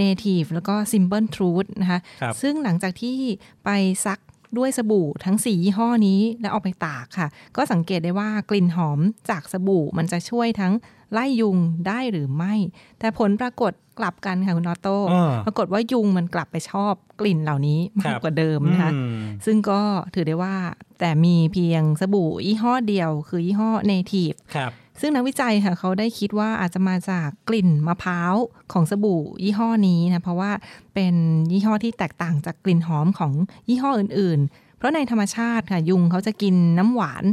[0.00, 3.16] Native แล้วก็ Simple Truth นะคะครับซึ่งหลังจากที่
[3.64, 3.70] ไป
[4.06, 4.18] ซัก
[4.58, 10.72] ด้วยสบู่ทั้ง 4 ยี่ห้อนี้แล้วเอาไปตากค่ะ ก็สังเกตได้ว่ากลิ่นหอมจากสบู่มันจะช่วยทั้ง
[11.12, 12.54] ไล่ยุงได้หรือไม่
[12.98, 19.80] แต่ผลปรากฏกลับกันค่ะคุณออโต้อ่าปรากฏว่ายุงมันกลับไปชอบกลิ่นเหล่านี้มาครักบกว่าเดิมนะคะอืมซึ่งก็
[20.14, 20.54] ถือได้ว่า
[21.00, 28.34] แต่มีเพียงสบู่ยี่ห้อเดียว คือยี่ห้อ Native ครับ ซึ่งนักวิจัยค่ะเขาได้คิดว่าอาจจะมาจากกลิ่นมะพร้าว
[28.72, 30.50] ของสบู่ยี่ห้อนี้นะเพราะว่า
[30.94, 31.14] เป็น
[31.52, 33.32] ยี่ห้อที่แตกต่างจากกลิ่นหอมของ
[33.68, 37.24] ยี่ห้ออื่น ๆ เพราะในธรรมชาติค่ะยุงเขาจะกินน้ำหวาน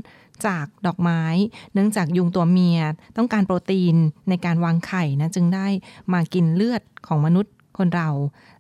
[0.45, 1.23] จากดอกไม้
[1.73, 2.79] เนื่องจากยุงตัวเมีย
[3.17, 3.95] ต้องการโปรตีน
[4.29, 5.67] ในการวางไข่นะจึงได้
[6.13, 8.09] มากินเลือดของมนุษย์ คนเรา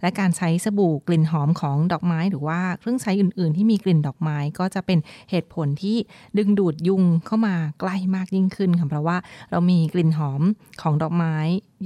[0.01, 4.99] และการใช้สบู่กลิ่นหอมของดอกไม้ หรือว่าเครื่องใช้อื่น ๆ ที่มีกลิ่นดอกไม้ก็จะเป็น
[5.29, 5.97] เหตุผลที่
[6.37, 9.17] ดึงดูดยุงเข้ามาใกล้มากยิ่งขึ้นค่ะเพราะว่า
[9.51, 10.41] เรามีกลิ่นหอม
[10.81, 11.35] ของดอกไม้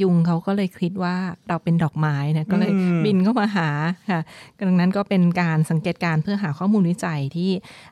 [0.02, 1.15] ยุงเขาก็เลยคิดว่า
[1.48, 3.70] เราเป็นดอกไม้นะก็เลยอืมบินเข้ามาหา
[4.12, 4.22] ค่ะ
[4.60, 7.52] ดังนั้นก็เป็นการสังเกตการณ์เพื่อหาข้อมูลวิจัยที่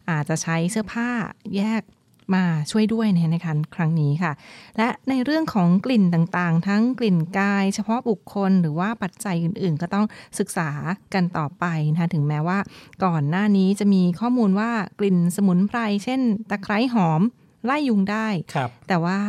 [0.10, 1.10] อาจจะใช้เสื้อผ้า
[1.58, 1.82] แยก
[2.36, 4.34] มาช่วยด้วยในในการครั้งนี้ค่ะ
[4.78, 10.06] และในเรื่องของกลิ่นต่างๆ ทั้งกลิ่นกาย เฉพาะบุคคลหรือว่าปัจจัยอื่นๆ ก็ต้อง
[10.40, 10.70] ศึกษา
[11.14, 12.60] กันต่อไปนะคะถึงแม้ว่า
[13.06, 17.22] ก่อนหน้านี้จะมีข้อมูลว่ากลิ่นสมุนไพรเช่น ตะไคร้หอม
[17.66, 19.20] ไล่ยุงได้ครับแต่ว่า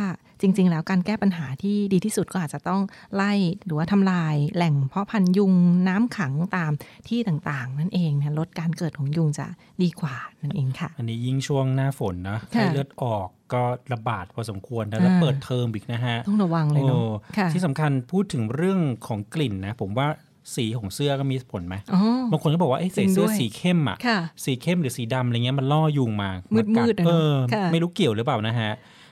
[0.41, 2.81] จริง ๆ แล้วการแก้ปัญหาที่ดีที่สุดก็อาจจะต้อง
[3.15, 3.33] ไล่
[3.65, 5.53] หรือว่าทำลายแหล่งเพาะพันธุ์ยุง
[5.87, 6.71] น้ำขังตาม
[7.07, 9.45] ที่ต่างๆ นั่นเองนะลดการเกิดของยุงจะ
[9.83, 13.61] ดีกว่านั่นเองค่ะ อันนี้ยิ่งช่วงหน้าฝนนะค่ะไข้เลือดออกก็
[13.93, 20.07] ระบาดพอสมควรนะแล้วอ่าเปิดเทอมอีกนะฮะต้องระวังเลยเนาะโอ้ค่ะที่สำคัญพูดถึงเรื่องของกลิ่นนะ ผมว่า
[20.55, 22.01] สีของเสื้อก็มีผลไหมอ๋อ
[22.31, 28.71] บางคนก็บอกว่าเอ้ยใส่จริงเสื้อด้วยสีเข้มอะค่ะ สีเข้มหรือสีดำอะไรเงี้ยมันล่อยุงมามืากัดๆอะเนอะเออค่ะไม่รู้เกี่ยวหรือเปล่านะฮะ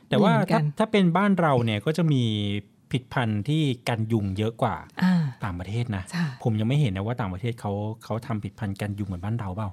[0.10, 2.24] แต่ว่ามีเหมือนกัถ้านถ้าเป็นบ้านเราเนี่ยก็จะมี
[2.91, 7.72] ผลิดพันธุ์ที่กันยุงเยอะกว่าอ่าต่างประเทศนะใช่ผมยังไม่เห็นนะว่าต่างประเทศเขา
[8.04, 9.69] เขาทำผลิดพันธุ์กันยุงเหมือนบ้านเราเปล่า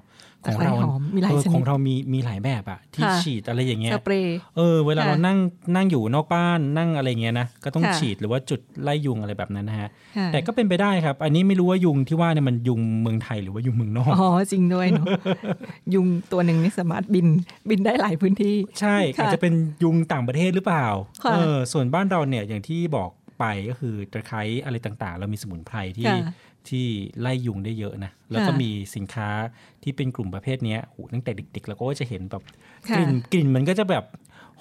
[0.47, 5.37] ตะไคร้หอมมีหลายเออชนิดของเรามีมีหลายแบบอะที่ค่ะฉีดอะไรอย่างเงี้ยสเปรย์เออเวลาค่ะเรานั่ง
[5.75, 15.05] นั่งอยู่นอกบ้านนั่งอะไรเงี้ยนะก็ต้องค่ะฉีดหรือว่าจุดไล่ยุงอะไรแบบนั้นนะฮะค่ะแต่ก็เป็นไปได้ครับ อันนี้ไม่รู้ว่ายุงที่ว่าเนี่ยมันยุงเมืองไทยหรือว่ายุงเมืองนอกอ๋อจริงด้วยเนาะ
[15.93, 17.27] ยุงตัวหนึ่งนี่สามารถบิน
[17.69, 20.87] บินได้หลายพื้นที่ ใช่ค่ะอาจจะเป็นยุงต่างประเทศหรือเปล่า
[21.23, 26.17] ค่ะเออส่วนบ้านเราเนี่ยอย่างที่บอกไปก็คือตะไคร้อะไรต่างๆ เรามีสมุนไพรที่ค่ะ
[26.71, 26.85] ที่
[27.21, 29.29] ไล่ยุงได้เยอะนะ แล้วก็ค่ะมีสินค้า
[29.83, 32.45] ที่เป็นกลุ่มประเภทเนี้ยโหตั้งแต่เด็กๆเราก็จะเห็นแบบก
[32.89, 34.05] ค่ะลิ่นกลิ่นมันก็จะแบบ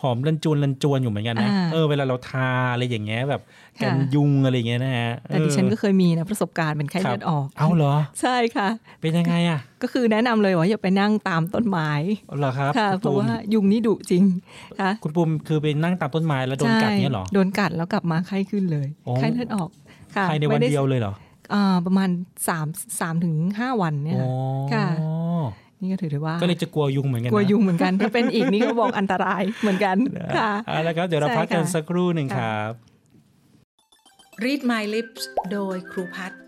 [0.03, 3.43] หอมรันจวนรันจวนอยู่เหมือนกันนะอ่าเออเวลาเราทาอะไรอย่างเงี้ยแบบ
[3.83, 8.69] กันค่ะยุงอะไรอย่างเงี้ยนะฮะแต่ดิฉันก็เอเคยมีนะประสบการณ์เป็นไข้อครัเลือดออกเอาเหรอ ใช่ค่ะ
[9.01, 11.91] เป็นยังไงอะ ก็คือแนะนำเลยว่าอย่าไปนั่งตามต้นไม้
[12.39, 14.25] เหรอครับค่ะคุณเพราะปุ่มว่ายุงนี่ดุจริง
[14.81, 19.69] ค่ะคุณปุ่มคือไปนั่งตามต้นไม้แล้วโดนกัดเนี่ยเหรอใช่โดนกัดแล้วกลับมาไข้ขึ้นเลยโอ้ไข้เลือดออก
[20.17, 21.26] ค่ะภายในวันไม่ไเดียวเลยเหรออ่า
[21.87, 22.09] ประมาณ
[22.49, 22.67] สาม
[23.01, 24.33] สามถึงห้าวันเนี่ยอ๋อ
[24.75, 24.87] ค่ะ
[25.81, 29.97] นี่ก็ถือได้ว่าก็เลยจะกลัวยุงเหมือนกันกลัวนะยุงเหมือนกันถ้าเป็นอีกนี่ก็บอกอันตรายเหมือนกัน
[30.37, 32.73] ค่ะเอาละครับเดี๋ยวเราใช่พักกันค่ะสักครู่หนึ่งครับ
[34.45, 36.43] Read My Lips โดยครูพัฒน์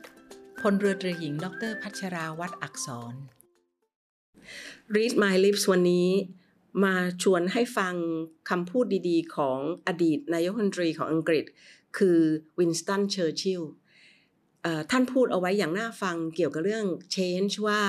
[0.60, 3.14] พลเรือตรีหญิง ดรพัชราวัดอักษร
[4.94, 6.08] Read My Lips วันนี้
[6.84, 7.94] มาชวนให้ฟัง
[8.50, 11.44] คำพูดดีๆ ของอดีตนายกรัฐมนตรีของอังกฤษ
[11.98, 12.18] คือ
[12.58, 13.72] วินสตันเชอร์ชิลล์
[14.90, 17.82] ท่านพูดเอาไว้อย่างน่าฟังเกี่ยวกับเรื่อง change ว่า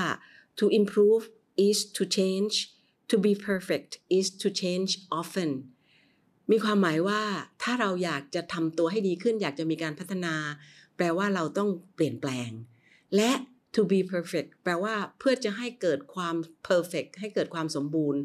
[0.59, 1.23] to improve
[1.67, 2.55] is to change
[3.09, 5.51] to be perfect is to change often
[6.51, 7.21] มีความหมายว่า
[7.63, 10.35] ถ้าเราอยากจะทำตัวให้ดีขึ้น อยากจะมีการพัฒนา
[10.95, 12.49] แปลว่าเราต้องเปลี่ยนแปลง
[13.15, 13.31] และ
[13.75, 16.35] to be perfect แปลว่าเพื่อจะให้เกิดความ
[16.69, 18.21] perfect ให้เกิดความสมบูรณ์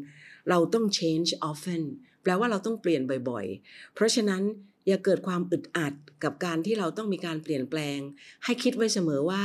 [0.49, 1.83] เราต้อง change often
[2.23, 4.43] แปลว่าเราต้องเปลี่ยนบ่อยๆ เพราะฉะนั้น
[4.87, 5.93] อย่าเกิดความอึดอัด
[6.23, 7.99] กับการที่เราต้องมีการเปลี่ยนแปลง
[8.43, 9.43] ให้คิดไว้เสมอว่า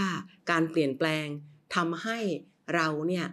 [0.51, 1.27] การเปลี่ยนแปลง
[1.77, 2.19] ทำให้
[2.75, 3.27] เราเนี่ย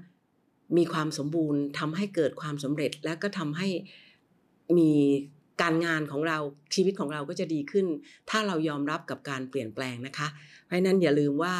[0.77, 3.69] มีความสมบูรณ์ทำให้เกิดความสำเร็จ และก็ทำให้
[4.77, 4.91] มี
[5.61, 6.37] การงานของเรา
[6.75, 7.85] ชีวิตของเราก็จะดีขึ้น
[8.29, 10.27] ถ้าเรายอมรับกับการเปลี่ยนแปลงนะคะ
[10.65, 11.55] เพราะฉะนั้นอย่าลืมว่า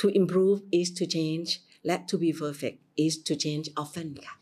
[0.00, 1.48] to improve is to change
[1.86, 4.34] และ to be perfect is to change often ค่ะ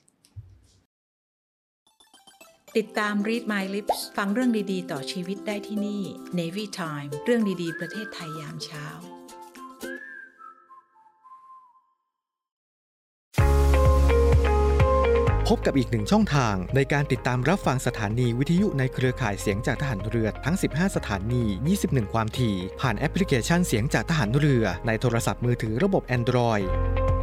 [2.81, 6.03] ติดตาม Read My Lips ฟังเรื่องดีๆ ต่อชีวิตได้ที่นี่
[6.39, 8.87] Navy Time เรื่องดีๆ ประเทศไทยยามเช้า
[15.49, 21.43] พบกับอีกหนึ่งช่องทางในการติดตามรับฟังสถานีวิทยุในเครือข่ายเสียงจากทหารเรือทั้ง 15 สถานี
[21.79, 26.67] 21 ความถี่ ผ่านแอปพลิเคชันเสียงจากทหารเรือในโทรศัพท์มือถือระบบ Android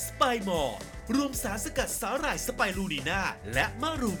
[0.00, 0.78] สไปมอร์
[1.14, 3.20] รวมสารสกัดสาหร่ายสไปรูนีนา
[3.52, 4.20] และมะรุม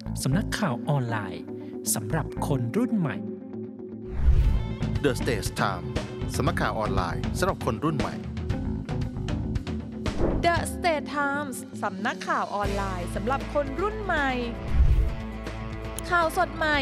[0.19, 1.43] สำนักข่าวออนไลน์
[1.95, 3.17] สำหรับคนรุ่นใหม่
[5.03, 5.85] The Stage Time
[6.35, 8.15] สำนักข่าวออนไลน์สำหรับคนรุ่นใหม่
[10.45, 14.29] The State Times สำนักข่าวออนไลน์สำหรับคนรุ่นใหม่
[16.09, 16.77] ข่าวสดใหม่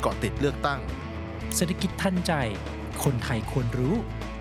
[0.00, 0.80] เกาะติดเลือกตั้ง
[1.56, 2.32] เศรษฐกิจทันใจ
[3.04, 3.94] คนไทยควรรู้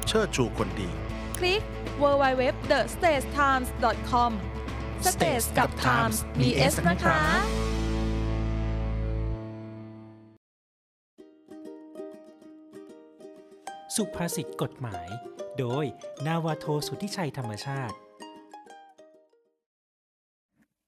[0.08, 0.90] เชิดชูคนดี
[1.38, 1.62] คลิก
[2.02, 4.32] www.thestagetimes.com
[5.14, 7.20] Stage กับ Times มี S นะคะ
[13.98, 15.08] สุภาษิตกฎหมาย
[15.60, 15.86] โดย
[16.26, 17.96] นาวาโทสุทธิชัยธรรมชาติ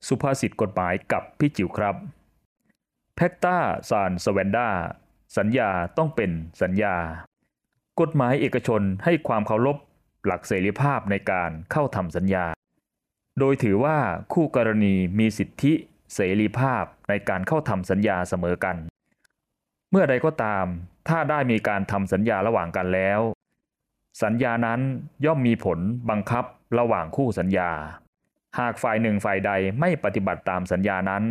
[0.07, 1.95] สุภาษิตกฎหมายกับพี่จิ๋วครับ
[3.15, 3.57] แพคตา
[3.89, 4.69] ซานสแวนดา
[5.37, 6.95] สัญญาต้องเป็นสัญญา
[8.01, 9.77] กฎหมายเอกชนให้ความเคารพ
[10.25, 12.45] หลักเสรีภาพในการเข้าทำสัญญา
[13.39, 13.97] โดยถือว่า
[14.33, 15.73] คู่กรณีมีสิทธิ
[16.13, 18.75] เสรีภาพในการเข้าทำสัญญาเสมอกัน
[19.91, 20.67] เมื่อใดก็ตาม
[21.07, 23.19] ถ้าได้มีการทำสัญญาระหว่างกันแล้ว
[24.23, 24.81] สัญญานั้น
[25.25, 26.45] ย่อมมีผลบังคับ
[26.79, 27.71] ระหว่างคู่สัญญา
[28.59, 31.23] หากฝ่ายหนึ่งฝ่ายใดไม่ปฏิบัติตามสัญญานั้น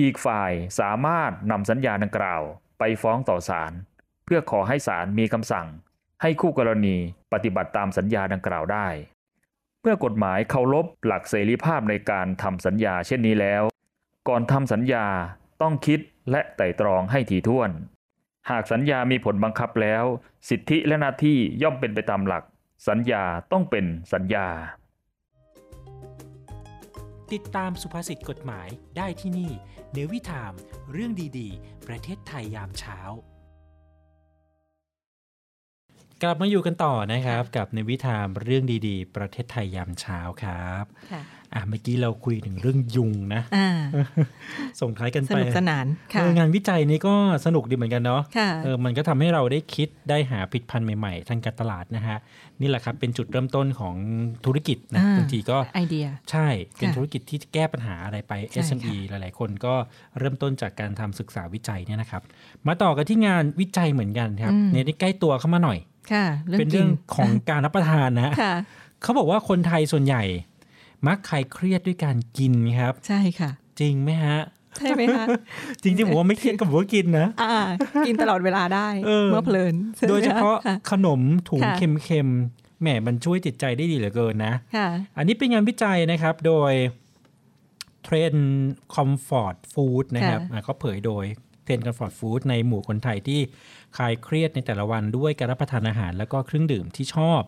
[0.00, 2.42] อีกฝ่ายสามารถนำสัญญาดังกล่าว
[2.78, 3.72] ไปฟ้องต่อศาล
[4.24, 5.66] เพื่อขอให้ศาลมีคำสั่ง
[6.22, 6.96] ให้คู่กรณี
[7.32, 8.88] ปฏิบัติตามสัญญาดังกล่าวได้
[9.82, 13.62] เมื่อกฎหมายเคารพหลักเสรีภาพในการทำสัญญาเช่นนี้แล้ว
[14.28, 15.06] ก่อนทำสัญญา
[15.62, 17.70] ต้องคิดและไตร่ตรองให้ถี่ถ้วน
[18.50, 20.04] หากสัญญามีผลบังคับแล้ว
[20.48, 22.44] สิทธิและหน้าที่ย่อมเป็นไปตามหลัก
[22.88, 24.48] สัญญาต้องเป็นสัญญา
[27.32, 29.52] ติดตามสุภาษิตกฎหมายได้ที่นี่
[29.92, 30.52] เนวิทาม
[30.92, 32.98] เรื่องดีๆ ประเทศไทยยามเช้า
[36.22, 41.22] กลับมาอยู่กันต่อนะครับ กับในวิธามเรื่องดีๆ ประเทศไทยยามเช้าครับค่ะ
[41.54, 43.68] อะเมื่อกี้เราคุยถึงเรื่องยุงนะอ่า
[44.80, 47.14] ส่งท้ายกันสไปนุกสนานค่ะเอองานวิจัยนี้ก็
[47.46, 52.18] สนุกดีเหมือนกันเนาะค่ะเออมันก็ทำให้เราได้คิดได้หาผลิตภัณฑ์ใหม่ๆ ทางการตลาดนะฮะ
[52.60, 53.96] นี่แหละครับเป็นจุดเริ่มต้นของ
[54.44, 59.74] ธุรกิจนะอ่าบางทีก็ไอเดียใช่เป็นค่ะธุรกิจที่แก้ปัญหาอะไรไปใช่ SME หลายๆ คนก็
[60.18, 62.22] เริ่มต้นจากการทำศึกษาวิจัยเนี่ยนะครับ
[62.66, 65.78] มาต่อกันที่งานวิจัยเหมือนกันครับอืมเนี่ยที่ใกล้ตัวเข้ามาหน่อย
[66.12, 66.26] ค่ะ
[66.58, 68.54] เป็นเรื่องกินของการรับประทานนะค่ะ
[69.02, 70.22] เขาบอกว่าคนไทยส่วนใหญ่
[71.06, 74.40] มักคลายเครียดด้วยการกินครับ ใช่ค่ะ จริงไหมฮะ
[74.78, 75.24] ใช่ไหมคะ
[75.82, 77.54] จริงๆผมว่าไม่เครียดกับผมว่ากินนะอ่า
[78.06, 86.72] กินตลอดเวลาได้เออเมื่อเพลินใช่ไหมโดยเฉพาะค่ขนมถุงค่ะเค็มๆแหมมันช่วยจิตใจได้ดีเหลือเกินนะค่ะอันนี้เป็นงานวิจัยนะครับโดย
[88.04, 88.34] trend
[88.94, 91.24] comfort food นะครับค่ะอะเขาเผยโดย
[91.64, 93.40] trend comfort food ในหมู่คนไทยที่
[93.96, 97.42] คลายเครียดในแต่ละวันด้วยการรับประทานอาหาร แล้วก็เครื่องดื่มที่ชอบ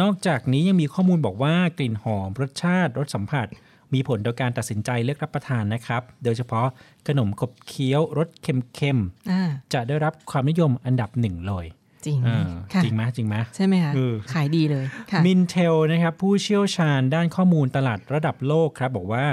[0.00, 3.46] นอกจากนี้ยังมีข้อมูลบอกว่ากลิ่นหอมรสชาติรสสัมผัส
[3.94, 6.66] มีผลต่อการตัดสินใจเลือกรับประทานนะครับ โดยเฉพาะ
[7.08, 8.98] ขนมขบเคี้ยวรสเค็ม
[9.30, 11.66] อ่าๆจะได้รับความนิยมอันดับหนึ่งเลย
[12.06, 19.24] จริงอ่าค่ะจริงไหมจริงไหมใช่ไหมคะเออขายดีเลยค่ะมินเทลนะครับผู้เชี่ยวชาญด้านข้อมูลตลาดระดับโลกครับ บอกว่า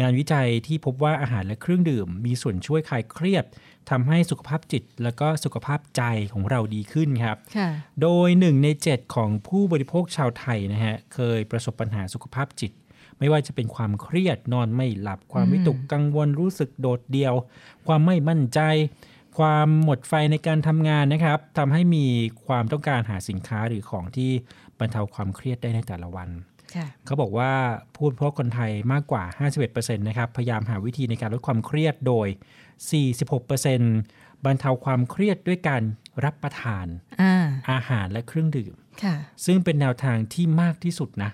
[0.00, 3.44] งานวิจัยที่พบว่าอาหารและเครื่องดื่ม มีส่วนช่วยคลายเครียด
[3.90, 7.68] ทำให้สุขภาพจิตและก็สุขภาพใจของเราดีขึ้นครับค่ะ
[8.02, 12.72] โดยหนึ่งใน 7 ของผู้บริโภคชาวไทยนะฮะเคยประสบปัญหาสุขภาพจิต
[13.18, 17.34] ไม่ว่าจะเป็นความเครียดนอนไม่หลับ ความวิตกกังวลรู้สึกโดดเดี่ยว
[17.86, 18.60] ความไม่มั่นใจ
[19.38, 22.06] ความหมดไฟในการทำงานนะครับทำให้มี
[22.46, 24.30] ความต้องการหาสินค้าหรือของที่
[24.78, 26.28] บรรเทาความเครียดได้ในแต่ละวัน
[26.74, 27.52] ค่ะเขาบอกว่า
[27.94, 29.24] ผู้บริโภคคนไทยมากกว่า
[29.60, 32.28] 51%นะครับพยายามหาวิธีในการลดความเครียดโดย
[32.88, 35.82] 46%บรรเทาความเครียดด้วยการ
[36.24, 36.86] รับประทาน
[37.20, 37.34] อ่า
[37.70, 39.14] อาหารและเครื่องดื่มค่ะ
[39.44, 41.30] ซึ่งเป็นแนวทางที่มากที่สุดนะ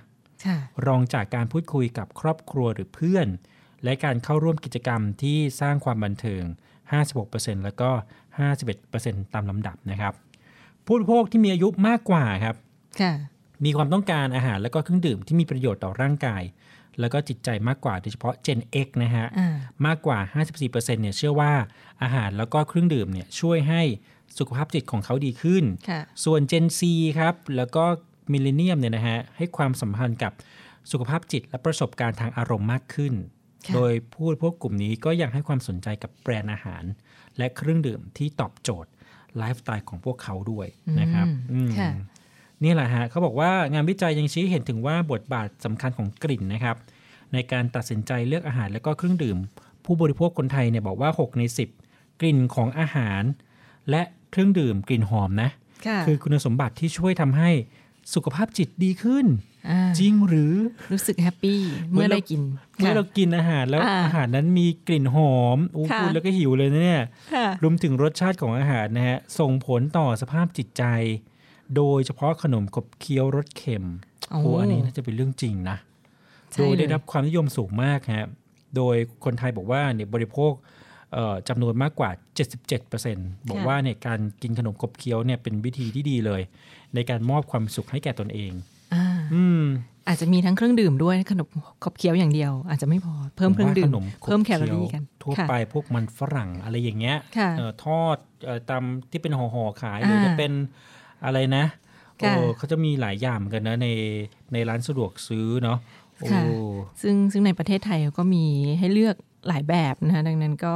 [0.46, 3.28] ค่ะรองจากการพูดคุยกับครอบครัวหรือเพื่อน
[3.84, 6.42] และการเข้าร่วมกิจกรรมที่สร้างความบันเทิง
[7.04, 7.90] 56%แล้วก็
[8.62, 10.14] 51%ตามลำดับนะครับ
[10.86, 12.56] ผู้บริโภคที่มีอายุมากกว่าครับ
[13.00, 13.12] ค่ะ
[13.64, 16.42] มีความต้องการอาหารและก็เครื่องดื่มที่มีประโยชน์ต่อร่างกาย
[17.00, 19.56] แล้วก็จิตใจมากกว่าโดยเฉพาะ Gen X นะฮะอ่า
[19.86, 20.18] มากกว่า
[20.56, 21.52] 54%เนี่ยเชื่อว่า
[22.02, 23.82] อาหารแล้วก็เครื่องดื่มเนี่ยช่วยให้
[24.38, 26.80] สุขภาพจิตของเขาดีขึ้นค่ะส่วน Gen Z
[27.18, 27.84] ครับ แล้วก็
[28.32, 30.32] millennial เนี่ยนะฮะ ให้ความสัมพันธ์กับ
[30.90, 33.14] สุขภาพจิตและประสบการณ์ทางอารมณ์มากขึ้น
[33.66, 36.84] ค่ะโดยผู้บริโภคกลุ่มนี้ก็ยังให้ความสนใจกับแบรนด์อาหาร
[37.38, 38.90] และเครื่องดื่มที่ตอบโจทย์
[39.38, 40.66] ไลฟ์สไตล์ของพวกเขาด้วย
[41.00, 41.90] นะครับอืมอืมค่ะ
[42.64, 46.76] นี่แหละฮะเขาบอกว่างานวิจัยยังชี้ให้เห็นถึงว่าบทบาทสำคัญของกลิ่นนะครับ
[47.32, 49.38] ในการตัดสินใจเลือกอาหารและก็เครื่องดื่ม
[49.84, 51.42] ผู้บริโภคคนไทยเนี่ยบอกว่า 6 ใน
[51.82, 53.22] 10 กลิ่นของอาหาร
[53.90, 55.50] และเครื่องดื่มกลิ่นหอมนะ
[55.86, 57.50] ค่ะคือคุณสมบัติที่ช่วยทำให้
[58.14, 59.26] สุขภาพจิตดีขึ้น
[59.70, 60.54] อ่าจริงหรือ
[60.92, 62.40] รู้สึกแฮปปี้เมื่อได้กิน
[62.76, 67.02] เมื่อเรากินอาหารแล้วอ่าอาหารนั้นมีกลิ่นหอมอู้ค่ะพูดแล้วก็หิวเลยนะเนี่ย
[67.34, 70.84] ค่ะรวมถึงรสชาติของอาหารนะฮะส่งผลต่อสภาพจิตใจ
[71.76, 73.84] โดยเฉพาะขนมขบเคี้ยวรสเค็ม
[74.30, 75.76] โอ้โอ้อันนี้น่าจะเป็นเรื่องจริงนะ
[76.52, 78.28] ใช่โดยได้เลยรับความนิยมสูงมากฮะ
[78.76, 80.52] โดยคนไทยบอกว่าเนี่ยบริโภค
[81.12, 82.10] เอ่อจำนวนมากกว่า
[82.80, 86.42] 77%บอกว่าเนี่ยการกินขนมขบเคี้ยวเนี่ยเป็นวิธีที่ดีเลย
[86.94, 88.52] ในการมอบความสุขให้แก่ตนเอง
[88.94, 89.62] อ่าอืม
[90.08, 91.48] อาจจะมีทั้งเครื่องดื่มด้วยขนม
[91.84, 100.52] ขบเคี้ยวอย่างเดียว อาจจะไม่พอเพิ่มเครื่องดื่มผว่าขนมขบเพิ่มแคลอรี่เคี้ยวกัน ทั่วค่ะไปพวกมันฝรั่งอะไรอย่างเงี้ยค่ะเอ่อทอดเอ่อตามที่เป็นห่อๆขายหรืออ่าจะเป็น
[101.24, 101.64] อะไรนะ
[102.22, 103.88] ค่ะโอ้เขาจะมีหลายอย่างเหมือนกันนะใน
[104.52, 105.78] ในร้านสะดวกซื้อเนาะ
[106.18, 106.42] โอ้ค่ะ
[107.02, 108.44] ซึ่งซึ่งในประเทศไทยก็มี
[108.78, 109.16] ให้เลือก
[109.48, 110.74] หลายแบบนะคะดังนั้นก็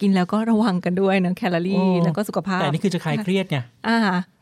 [0.00, 3.58] กินแล้วก็ระวังกันด้วยนะแคลอรี่โอ้แล้วก็สุขภาพแต่นี่คือจะคลายเครียดไง
[3.88, 3.98] อ่า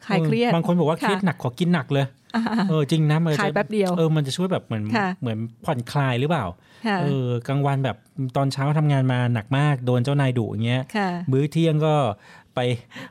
[0.06, 6.44] คลายเครียดบางคนบอกว่าเครียดะหนักขอกินหนักเลยอ่าเออจริงนะมันจะคลายแป๊บเดียวเออมันจะช่วยแบบเหมือนค่ะเหมือนผ่อนคลายหรือเปล่า
[6.86, 7.96] ค่ะเออกลางวันแบบ
[8.36, 11.94] ตอนเช้าทำงานมาหนักมากโดนเจ้านายดุอย่างเงี้ยค่ะมื้อเที่ยงก็
[12.58, 12.62] ไป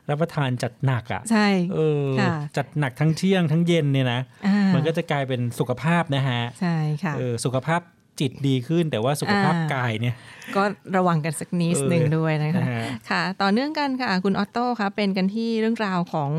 [0.08, 7.80] รับประทานจัดหนักอะใช่เออค่ะจัดหนักทั้งเที่ยงทั้งเย็นเนี่ยนะอ่ามัมันก็จะกลายเป็นสุขภาพนะฮะใช่ค่ะเออสุขภาพ
[8.20, 10.14] จิตดีขึ้นแต่ว่าสุขภาพอ่ากายเนี่ย
[10.56, 10.62] ก็
[10.96, 16.30] ระวังกันสักนิดเออหนึ่งด้วยนะคะนะฮะค่ะ ต่อเนื่องกันค่ะ คุณออตโต้คะเป็นกันที่เรื่องราวของ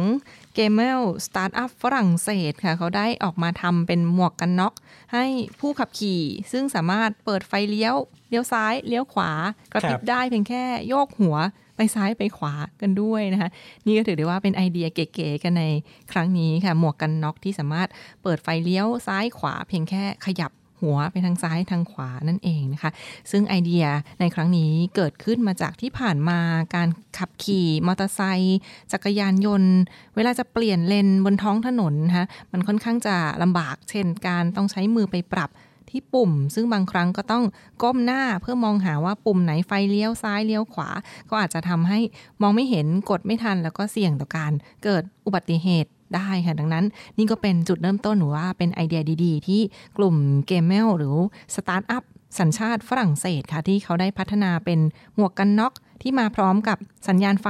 [0.62, 4.74] เกมเมลสตาร์ทอัพฝรั่งเศสค่ะ เขาได้ออกมาทำเป็นหมวกกันน็อก
[5.14, 5.26] ให้
[5.60, 7.96] ผู้ขับขี่ ซึ่งสามารถเปิดไฟเลี้ยว
[8.30, 9.32] เลี้ยวซ้าย เลี้ยวขวา
[9.72, 11.36] กระพริบได้เพียงแค่โยกหัว
[11.78, 13.50] ไปซ้ายไปขวากันด้วยนะคะ
[13.86, 15.64] นี่ก็ถือได้ว่าเป็นไอเดียเก๋ๆกันใน
[16.12, 17.90] ครั้งนี้ค่ะ หมวกกันน็อกที่สามารถ
[18.24, 22.92] เปิดไฟเลี้ยวซ้ายขวา เพียงแค่ขยับ หัวไปทางซ้ายทางขวานั่นเองนะคะ
[23.32, 23.86] ซึ่งไอเดีย
[24.20, 26.40] ในครั้งนี้เกิดขึ้นมาจากที่ผ่านมา
[26.76, 26.88] การ
[27.18, 28.60] ขับขี่มอเตอร์ไซค์
[28.92, 29.76] จักรยานยนต์
[30.16, 35.52] เวลาจะเปลี่ยนเลนบนท้องถนนนะคะมันค่อนข้างจะลำบาก เช่นการต้องใช้มือไปปรับ
[35.90, 37.44] ที่ปุ่ม ซึ่งบางครั้งก็ต้อง
[37.84, 40.90] ก้มหน้าเพื่อมองหาว่าปุ่มไหนไฟเลี้ยวซ้ายเลี้ยวขวา
[41.30, 42.00] ก็อาจจะทำให้
[42.42, 44.52] มองไม่เห็นกดไม่ทัน แล้วก็เสี่ยงต่อการ
[44.84, 46.86] เกิดอุบัติเหตุ ได้ค่ะ ดังนั้น
[47.18, 49.62] นี่ก็เป็นจุดเริ่มต้นหรือว่าเป็นไอเดียดีๆ ที่
[49.98, 50.16] กลุ่ม
[50.48, 51.16] เกมเมลหรือ
[51.56, 52.04] สตาร์ทอัพ
[52.40, 54.80] สัญชาติฝรั่งเศสค่ะ ที่เขาได้พัฒนาเป็น
[55.16, 57.48] หมวกกันน็อกที่มาพร้อมกับสัญญาณไฟ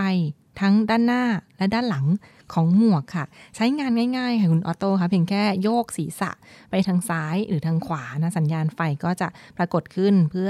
[0.62, 1.24] ทั้งด้านหน้า
[1.58, 2.06] และด้านหลัง
[2.54, 6.32] ของหมวกค่ะ ใช้งานง่ายๆค่ะคุณออโต้ค่ะเพียงแค่โยกศีรษะ
[6.70, 10.50] ไปทางซ้ายหรือทางขวานะสัญญาณไฟก็จะปรากฏขึ้นเพื่อ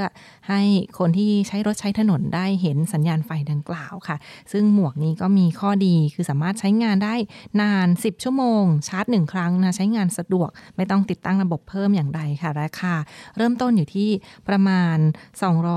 [0.49, 0.62] ให้
[0.99, 4.17] คนที่ใช้รถใช้ถนนได้เห็นสัญญาณไฟดังกล่าวค่ะ
[4.51, 7.15] ซึ่งหมวกนี้ก็มีข้อดีคือสามารถใช้งานได้
[7.62, 12.93] นาน 10 ชั่วโมง ชาร์จหนึ่งครั้งนะใช้งานสะดวก ไม่ต้องติดตั้งระบบเพิ่มอย่างใดค่ะราคา
[13.38, 14.09] เริ่มต้นอยู่ที่
[14.47, 14.97] ประมาณ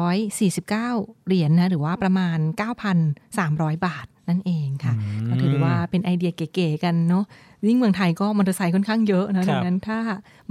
[0.02, 2.38] 249 เหรียญนะหรือว่าประมาณ
[3.10, 4.94] 9,300 บาท นั่นเองค่ะ
[5.28, 7.24] ก็ถือว่าเป็นไอเดียเก๋ๆกันเนาะ
[7.68, 9.98] ยิ่งเมืองไทยก็มอเตอร์ไซค์ค่อนข้างเยอะนะดังนั้นถ้า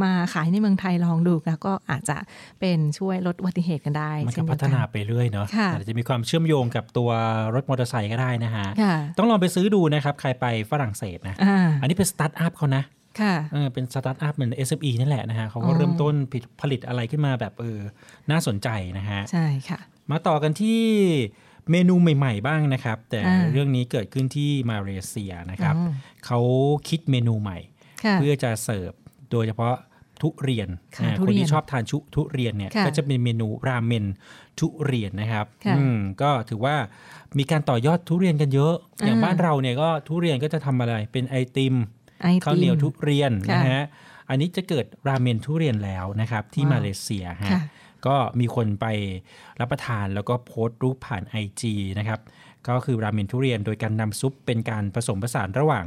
[0.03, 2.17] มาขายในเมืองไทยลองดูแล้วก็อาจจะ
[2.59, 7.09] เป็นช่วยลดอุบัติเหตุกันได้เช่นเดียวกันมันก็พัฒนาไปเรื่อยเนาะค่ะอาจจะมีความเชื่อมโยงกับตัว
[7.55, 12.83] รถมอเตอร์ไซค์ก็ได้นะฮะค่ะต้องลองไปซื้อดูนะครับ ใครไปฝรั่งเศสนะอ่าอันนี้เป็นสตาร์ทอัพเขานะ
[13.21, 17.79] ค่ะเออเป็นสตาร์ทอัพเหมือน SME นั่นแหละนะฮะเขาก็อ๋อเริ่มต้นผลิตผลิตอะไรขึ้นมาแบบเออ
[18.31, 19.79] น่าสนใจนะฮะ ใช่ค่ะ
[20.11, 20.81] มาต่อกันที่
[21.71, 25.91] เมนูใหม่ๆบ้างนะครับ แต่อ่าเรื่องนี้เกิดขึ้นที่มาเลเซียนะครับอ๋อ
[26.25, 26.39] เขา
[26.89, 27.57] คิดเมนูใหม่
[28.03, 28.91] ค่ะเพื่อจะเสิร์ฟ
[29.31, 29.75] โดยเฉพาะ
[30.21, 34.05] ทุเรียนค่ะอ่าทุคนเรียนที่ชอบทานชุทุเรียนเนี่ยค่ะก็จะเป็นเมนูราเมน
[34.59, 36.75] ทุเรียนนะครับค่ะอืมก็ถือว่า
[37.37, 38.73] มีการต่อยอดทุเรียนกันเยอะ
[39.05, 41.75] อย่างอ่าบ้านเราเนี่ยก็ทุเรียนก็จะทำอะไรเป็นไอติม
[42.23, 43.85] ไอติมข้าวเหนียวทุเรียนค่ะนะฮะ
[44.29, 47.61] อันนี้จะเกิดราเมนทุเรียนแล้วนะครับที่ว้าวมาเลเซียฮะค่ะ
[48.07, 48.85] ก็มีคนไป
[49.59, 51.61] รับประทานแล้วก็โพสต์รูปผ่าน IG
[51.99, 52.19] นะครับ
[52.67, 55.85] ก็คือราเมนทุเรียนโดยการนำซุปเป็นการผสมผสานระหว่าง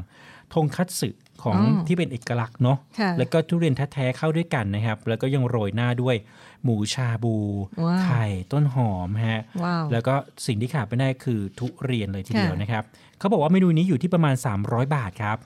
[0.54, 1.08] ทงคัตสึ
[1.42, 6.16] ของอ๋อที่เป็นเอกลักษณ์เนาะค่ะแล้วก็ทุเรียนแท้ๆเข้าด้วยกันนะครับ แล้วก็ยังโรยหน้าด้วย
[6.64, 7.36] หมูชาบู
[7.84, 10.14] ว้าวไข่ต้นหอมฮะว้าวแล้วก็
[10.46, 12.84] สิ่งที่ขาดไม่ได้คือทุเรียนเลยทีเดียวค่ะนะครับ
[13.18, 14.34] เขาบอกว่าเมนูนี้อยู่ที่ประมาณ
[14.64, 15.38] 300 บาทครับ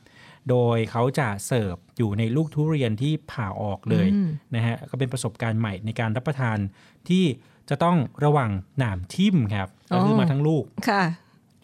[0.51, 6.59] โดยเขาจะเสิร์ฟอยู่ในลูกทุเรียนที่ผ่าออกเลยอืมนะฮะก็เป็นประสบการณ์ใหม่ในการรับประทาน
[7.09, 7.25] ที่
[7.71, 11.05] จะต้องระวังหนามทิ่มครับก็คือมาทั้งลูกค่ะ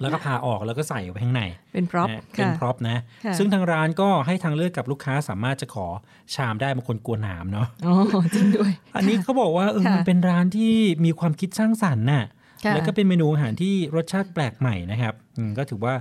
[0.00, 5.86] แล้วก็ผ่าออกแล้วก็ใส่ไว้ข้างใน เป็น prop นะเป็น prop นะค่ะซึ่งทางร้านก็ให้ทางเลือกกับลูกค้าสามารถจะขอ
[6.34, 7.94] ชามได้บางคนกลัวหนามเนาะอ๋อ
[8.34, 10.74] จริงด้วย อันนี้เขาบอกว่าเออค่ะมันเป็นร้านที่
[11.04, 12.28] มีความคิดสร้างสรรค์น่ะค่ะ
[12.74, 15.94] แล้วก็เป็นเมนูอาหารที่รสชาติแปลกใหม่นะครับอืมก็ถือว่า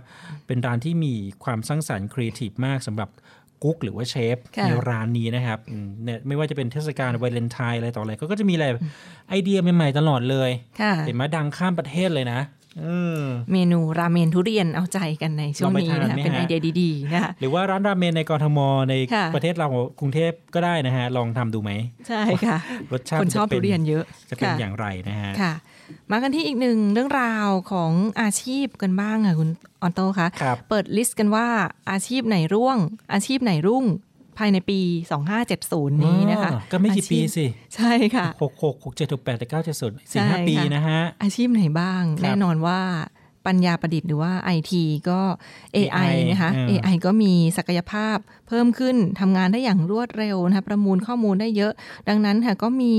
[0.48, 3.10] เป็นร้านที่มีความสร้างสรรค์ครีเอทีฟมากสำหรับ
[3.64, 8.66] กุ๊กหรือว่าเชฟค่ะในร้านนี้นะครับอืมเนี่ยไม่ว่าจะเป็นเทศกาลวาเลนไทน์อะไรต่ออะไรเขาก็จะมีอะไร
[9.30, 10.52] ไอเดียใหม่ๆตลอดเลย
[10.82, 12.42] ค่ะเห็นไหมดังข้ามประเทศเลยนะ
[12.80, 12.86] เอ
[13.20, 18.60] อเมนูราเมนทุเรียนเอาใจกันในช่วงนี้ลองไปทานนะคะไหมเป็นฮะไอเดียดีๆนะคะหรือว่าร้านราเมนในกรทม
[18.90, 19.68] ในค่ะประเทศเรา
[20.00, 21.72] กรุงเทพก็ได้นะฮะลองทำดูไหม
[22.08, 22.58] ใช่ค่ะ
[22.94, 25.54] รสชาติคนชอบจะป็ทุเรียนเยอะจะเป็นค่ะอย่างไรนะฮะค่ะ
[26.12, 27.92] มากันที่อีกหนึ่งเรื่องราวของ
[28.22, 29.50] อาชีพกันบ้างค่ะคุณ
[29.82, 31.48] ออนโตคะครับเปิดลิสต์กันว่า
[31.92, 32.78] อาชีพไหนร่วง
[33.14, 33.86] อาชีพไหนรุ่ง
[34.38, 34.80] ภายในปี
[35.42, 42.80] 2570 นี้นะคะอ๋อก็ไม่กี่ปีสิ ใช่ค่ะหกหกหกเจ็ดหกแปดแต่เก้าเจ็ดศูนย์ใช่สี่ห้าปีค่ะนะฮะ อาชีพไหนบ้างครับแน่นอนว่า
[43.46, 44.72] ปัญญาประดิษฐ์หรือว่า IT
[45.10, 45.22] ก็
[45.76, 48.18] AI AI นะคะอืม AI ก็มีศักยภาพ
[48.48, 51.74] เพิ่มขึ้นทำงานได้อย่างรวดเร็วนะคะประมูลข้อมูลได้เยอะ
[52.10, 52.96] ดังนั้นค่ะก็มี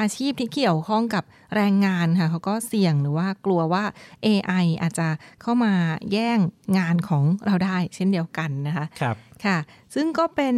[0.00, 1.24] อาชีพที่เกี่ยวข้องกับ
[1.54, 3.84] แรงงานค่ะเขาก็เสี่ยงหรือว่ากลัวว่า
[4.26, 5.08] AI อาจจะ
[5.42, 5.72] เข้ามา
[6.12, 6.38] แย่ง
[6.78, 9.58] งานของเราได้เช่นเดียวกันนะคะครับค่ะ
[9.94, 10.56] ซึ่งก็เป็น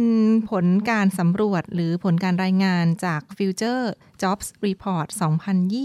[0.51, 3.83] ผลการสำรวจหรือผลการรายงานจาก Future
[4.21, 5.07] Jobs Report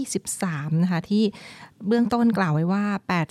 [0.03, 1.23] 2023 นะคะ ที่
[1.87, 2.85] เบื้องต้นกล่าวไว้ว่า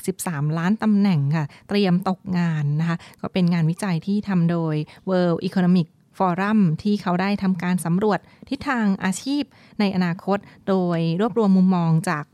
[0.06, 4.74] 83 ล้านตำแหน่งค่ะ เตรียมตกงานนะคะ ก็เป็นงานวิจัยที่ทำโดย
[5.10, 5.88] World Economic
[6.18, 9.42] ฟอรัมที่เขาได้ทำการสำรวจทิศทางอาชีพ
[9.80, 10.38] ในอนาคต
[10.68, 12.24] โดยรวบรวมมุมมองจาก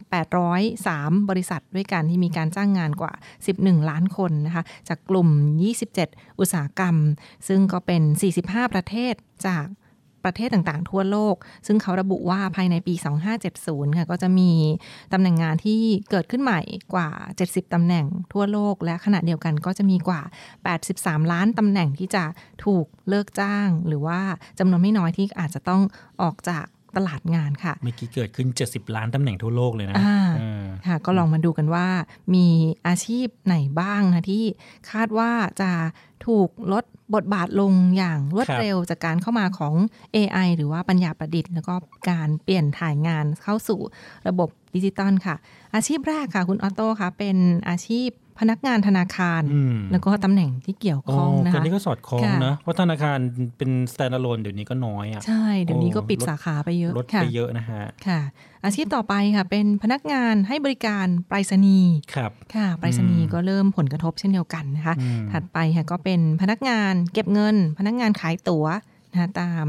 [0.61, 3.13] 803 บริษัทด้วยกันที่มีการจ้างงานกว่า
[3.51, 5.29] 11 ล้านคนนะคะจากกลุ่ม
[5.85, 6.97] 27 อุตสาหกรรม
[7.49, 8.03] ซึ่งก็เป็น
[8.39, 9.15] 45 ประเทศ
[9.47, 9.67] จาก
[10.25, 12.95] ประเทศต่างๆ ทั่วโลก ซึ่งเขาระบุว่าภายในปี
[13.47, 14.51] 2570 ค่ะก็จะมี
[15.13, 16.61] ตำแหน่งงานที่เกิดขึ้นใหม่
[16.95, 17.09] กว่า
[17.43, 20.21] 70 ตำแหน่งทั่วโลก และขณะเดียวกันก็จะมีกว่า
[20.77, 22.25] 83 ล้านตำแหน่งที่จะ
[22.65, 24.21] ถูกเลิกจ้าง หรือว่า
[24.59, 25.83] จำนวนไม่น้อยที่อาจจะต้อง
[26.23, 26.67] ออกจาก
[26.97, 31.87] ตลาดงานค่ะ เมื่อกี้เกิดขึ้น 70 ล้านตำแหน่งทั่วโลกเลยนะอ่าเออค่ะก็ลองมาดูกันว่า
[32.35, 32.47] มี
[32.87, 34.45] อาชีพไหนบ้างนะที่
[34.91, 35.31] คาดว่า
[35.61, 35.71] จะ
[36.27, 36.85] ถูกลด
[37.15, 39.75] บทบาทลงอย่างรวดครับเร็วจากการเข้ามาของ
[40.17, 41.75] AI หรือว่าปัญญาประดิษฐ์ แล้วก็
[42.11, 43.81] การเปลี่ยนถ่ายงานเข้าสู่
[44.29, 45.37] ระบบดิจิตอลค่ะ
[45.75, 47.37] อาชีพแรกค่ะ คุณออโต้ค่ะเป็น
[47.69, 48.09] อาชีพ
[48.41, 53.19] พนักงานธนาคารอืมแล้วก็ตำแหน่งที่เกี่ยวโอ้ข้องนะคนคะนี้ก็สอดคล้องค่ะนะเพราะธนาคาร
[53.59, 58.21] เป็น standalone เดี๋ยวนี้ก็น้อยอะใช่ เดี๋ยวนี้ก็ปิดโอ้ลสาขาไปเยอะลดค่ะไปเยอะนะฮะค่ะ
[58.65, 68.67] อาชีพต่อไปค่ะ เป็นพนักงานให้บริการไปรษณีย์ครับค่ะไปรษณีย์อืมก็เริ่มผลกระทบเช่นเดียวกันนะคะอืมถัดไปค่ะก็เป็นพนักงานเก็บเงิน พนักงานขายตั๋ว
[69.19, 69.67] นะคะตาม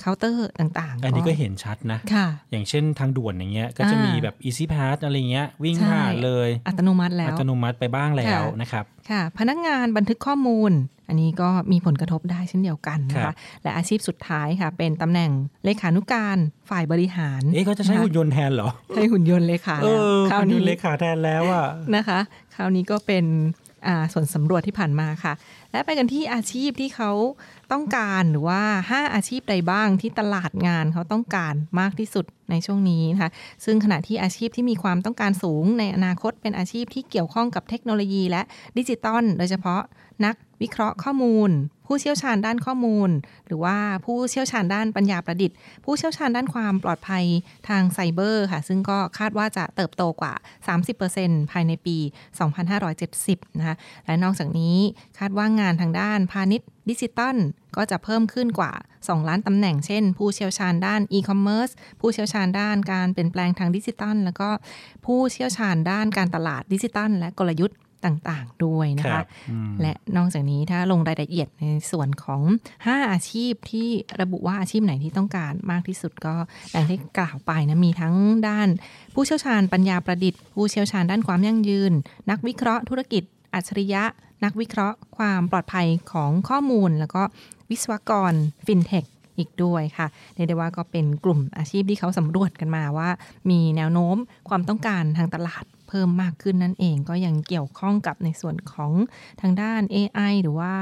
[0.00, 10.72] เคาน์เตอร์ต่างๆ อันนี้ก็เห็นชัดนะค่ะ อย่างเช่นทางด่วนอย่างเงี้ยก็จะอ่ามีมีแบบ easy pass อะไรเงี้ยวิ่งใช่ผ่านเลย อัตโนมัติแล้ว อัตโนมัติไปบ้างแล้วค่ะนะครับค่ะ พนักงานบันทึกข้อมูล
[11.08, 15.30] อันนี้ก็มีผลกระทบได้เช่นเดียวกันนะครัคะบและอาชีพสุดท้ายค่ะ เป็นตำแหน่ง
[15.64, 16.36] เลขานุการ
[16.70, 22.18] ฝ่ายบริหารเอ๊ะเขาจะใช้หุ่นยนต์แทนเหรอใช้หุ่นยนต์เลขาเอแล้วอคราวหุ่นยนี้นต์เลขาแทนแล้วอะนะคะ
[22.54, 23.24] คราวนี้ก็เป็น
[23.86, 25.32] อ่าส่วนสำรวจที่ผ่านมาค่ะ
[25.72, 27.10] และไปกันที่อาชีพที่เขา
[27.72, 33.30] ต้องการหรือว่า 5 อาชีพใดบ้างที่ตลาดงานเขาต้องการมากที่สุดในช่วงนี้นะคะ
[33.64, 38.42] ซึ่งขณะที่อาชีพที่มีความต้องการสูงในอนาคตเป็นอาชีพที่เกี่ยวข้องกับเทคโนโลยีและ
[38.78, 39.82] ดิจิตอลโดยเฉพาะ
[40.24, 41.50] นักวิเคราะห์ข้อมูล
[41.92, 43.10] ผู้เชี่ยวชาญด้านข้อมูล
[43.46, 47.24] หรือว่าผู้เชี่ยวชาญด้านปัญญาประดิษฐ์ ผู้เชี่ยวชาญด้านความปลอดภัย
[47.68, 50.34] ทางไซเบอร์ค่ะ ซึ่งก็คาดว่าจะเติบโตกว่า
[50.92, 51.96] 30%ภายในปี
[52.78, 53.76] 2570 นะคะ
[54.06, 54.76] และนอกจากนี้
[55.18, 57.36] คาดว่างานทางด้านพาณิชย์ดิจิตอล
[57.76, 61.70] ก็จะเพิ่มขึ้นกว่า 2 ล้านตำแหน่ง เช่น ผู้เชี่ยวชาญด้านอีคอมเมิร์ซ
[62.00, 64.48] ผู้เชี่ยวชาญด้านการเปลี่ยนแปลงทางดิจิตอล แล้วก็
[65.06, 72.42] ผู้เชี่ยวชาญด้านการตลาดดิจิตอลและกลยุทธ์ ต่างๆด้วยนะครัคะบอืมและนอกจากนี้ถ้าลงรายละเอียดในส่วนของ
[72.78, 73.88] 5 อาชีพที่
[74.20, 76.34] ระบุว่าอาชีพไหนที่ต้องการมากที่สุดก็
[76.74, 78.14] ดังที่กล่าวไปนะมีทั้ง
[78.48, 78.68] ด้าน
[79.14, 81.92] ผู้เชี่ยวชาญปัญญาประดิษฐ์ ผู้เชี่ยวชาญด้านความยั่งยืน
[82.30, 83.22] นักวิเคราะห์ธุรกิจ
[83.54, 84.04] อัจฉริยะ
[84.44, 87.22] นักวิเคราะห์ ความปลอดภัยของข้อมูล แล้วก็
[87.70, 88.32] วิศวกร
[88.66, 89.04] ฟินเทค
[89.38, 93.08] อีกด้วยค่ะเรียกได้ว่าก็เป็นกลุ่มอาชีพที่เขาสำรวจกันมาว่า
[93.50, 94.16] มีแนวโน้ม
[94.48, 98.92] ความต้องการทางตลาด เพิ่มมากขึ้นนั่นเอง ก็ยังเกี่ยวข้องกับในส่วนของ
[99.40, 100.74] ทางด้าน AI หรือว่า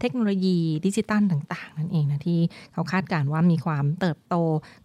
[0.00, 2.40] เทคโนโลยีดิจิตัลต่างๆ นั่นเองนะที่
[2.72, 4.34] เขาคาดการณ์ว่ามีความเติบโต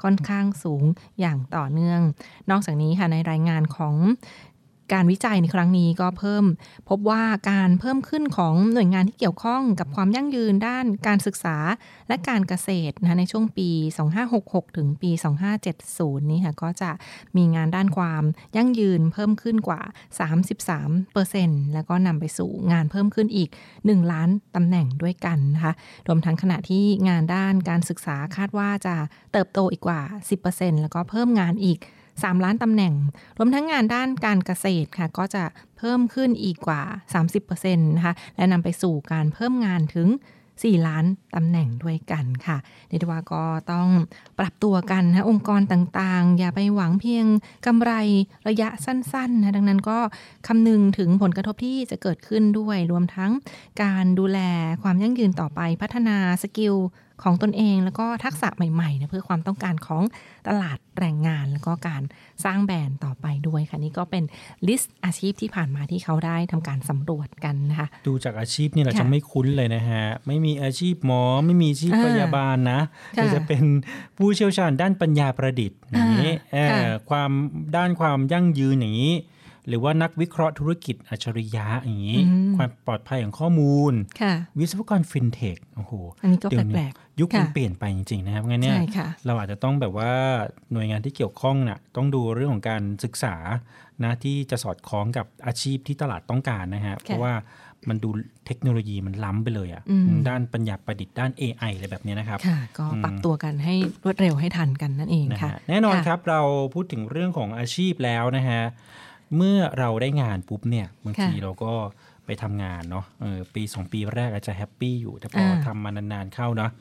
[0.04, 0.84] ค่อนข้างสูง
[1.20, 2.02] อย่างต่อเนื่อง
[2.52, 3.96] นอกจากนี้ค่ะในรายงานของ
[4.94, 6.46] การวิจัยในครั้งนี้ก็เพิ่ม
[6.90, 11.58] พบว่าการเพิ่มขึ้นของหน่วยงานที่เกี่ยวข้องกับความยั่งยืนด้านการศึกษา
[12.08, 13.70] และการเกษตรนะในช่วงปี
[14.24, 15.12] 2566 ถึงปี
[15.72, 16.92] 2570 นี้ค่ะก็จะ
[17.38, 18.24] มีงานด้านความ
[18.58, 19.82] ยั่งยืนเพิ่มขึ้นกว่า
[20.58, 23.50] 33%แล้วก็นำไปสู่งานเพิ่มขึ้นอีก
[23.82, 25.74] 1 ล้านตำแหน่งด้วยกันนะคะ
[26.08, 28.96] รวมทั้งขณะที่งานด้านการศึกษาคาดว่าจะ
[29.32, 30.02] เติบโตอีกกว่า
[30.42, 31.80] 10%แล้วก็เพิ่มงานอีก
[32.26, 32.94] 3 ล้านตำแหน่ง
[33.38, 35.44] รวมทั้งงานด้านการเกษตรค่ะ ก็จะ
[35.78, 36.82] เพิ่มขึ้นอีกกว่า
[37.40, 40.10] 30%นะคะและนำไปสู่การเพิ่มงานถึง
[40.52, 41.06] 4 ล้าน
[41.36, 42.58] ตำแหน่งด้วยกันค่ะ
[42.88, 43.88] เรียกได้ว่าก็ต้อง
[44.40, 47.26] ปรับตัวกันนะองค์กรต่างๆ อย่าไปหวังเพียง
[47.66, 47.92] กำไร
[48.48, 49.98] ระยะสั้นๆนะดังนั้นก็
[50.48, 53.32] คำนึงถึงผลกระทบที่จะเกิดขึ้นด้วย รวมทั้ง
[53.84, 54.40] การดูแล
[54.84, 56.76] ความยั่งยืนต่อไปพัฒนา skill
[57.24, 60.04] ของตนเองแล้วก็ทักษะใหม่ๆนะเพื่อความต้องการของ
[60.48, 62.02] ตลาดแรงงานแล้วก็การ
[62.46, 64.24] สร้างแบรนด์ต่อไปด้วยค่ะนี่ก็เป็น
[64.68, 73.64] list อาชีพที่ผ่านมาที่เขาได้ทำการสำรวจกันนะคะดูจากอาชีพนี่เราค่ะจะไม่คุ้นเลยนะฮะ ไม่มีอาชีพหมอไม่มีอาชีพอ่าพยาบาลนะค่ะแต่จะเป็น
[74.18, 77.32] ผู้เชี่ยวชาญด้านปัญญาประดิษฐ์อย่างนี้อ่าเอ่อค่ะความ
[77.76, 79.14] ด้านความยั่งยืนอย่างนี้
[79.68, 90.12] หรือว่านักวิเคราะห์ธุรกิจอัจฉริยะอย่างนี้อืมความปลอดภัยของข้อมูลค่ะวิศวกรฟินเทคโอ้โหอันนี้ก็เดี๋ยวแปลกๆยุคมันค่ะเปลี่ยนไปจริงๆนะครับงั้นเนี่ยใช่ค่ะเราอาจจะต้องแบบว่า
[90.72, 93.36] หน่วยงานที่เกี่ยวข้องน่ะต้องดูเรื่องของการศึกษา
[94.04, 97.34] นะที่จะสอดคล้องกับอาชีพที่ตลาดต้องการนะฮะเพราะว่า
[97.90, 98.10] มันดู
[98.46, 106.42] เทคโนโลยีมันล้ำไปเลยอะอืมด้านปัญญาประดิษฐ์ด้าน AI อะไรแบบเนี้ยนะครับค่ะก็ปรับตัวกันให้รวดเร็วให้ทันกันนั่นเองนะค่ะฮะแน่นอนค่ะครับเรา
[106.74, 108.62] พูดถึงเรื่องของอาชีพแล้วนะฮะ
[109.38, 111.74] เมื่อเราได้งานปุ๊บเนี่ยบางทีค่ะเราก็
[112.26, 116.72] ไปทำงานเนาะเออปีสองปีแรกอาจจะแฮปปี้อยู่ แต่พออาทำมานานๆเข้าเนาะ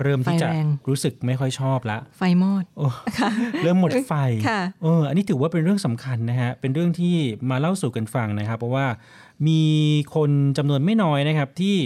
[0.00, 2.86] เริ่มที่จะไฟแรงรู้สึกไม่ค่อยชอบละ ไฟมอดโอ้
[3.62, 4.12] เริ่มหมดไฟ
[4.48, 7.16] ค่ะเอออันนี้ถือว่าเป็นเรื่องสำคัญนะฮะ เป็นเรื่องที่
[7.50, 8.86] มาเล่าสู่กันฟังนะครับ เพราะว่า
[9.48, 9.62] มี
[10.14, 11.76] คนจำนวนไม่น้อยนะครับที่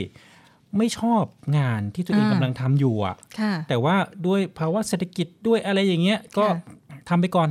[0.78, 1.24] ไม่ชอบ
[1.58, 3.96] งานที่ตัวเองอ่ากำลังทำอยู่อะค่ะแต่ว่า
[4.26, 6.46] ด้วยภาวะเศรษฐกิจด้วยอะไรอย่างเงี้ยก็
[7.08, 7.48] ทำไปก่อน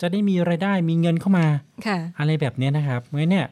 [0.00, 1.46] จะได้มีรายได้มีเงินเข้ามา
[1.86, 3.46] ค่ะอะไรแบบเนี้ยนะครับเพราะฉะนั้นเนี่ย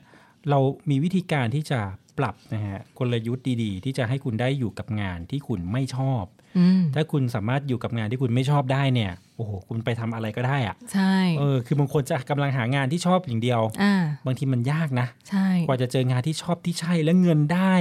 [0.50, 0.58] เรา
[0.90, 1.80] มีวิธีการที่จะ
[2.18, 6.24] ปรับนะฮะกลยุทธ์ดีๆ ที่จะให้คุณได้อยู่กับงานที่คุณไม่ชอบ
[6.58, 13.94] อืมถ้าคุณสามารถอยู่กับงานที่คุณไม่ชอบได้เนี่ยโอ้โหคุณไปทำอะไรก็ได้อะใช่เออคือบางคนจะกำลังหางานที่ชอบอย่างเดียวอ่า
[14.26, 17.74] บางทีมันยากนะใช่กว่าจะเจองานที่ชอบที่ใช่และเงินได้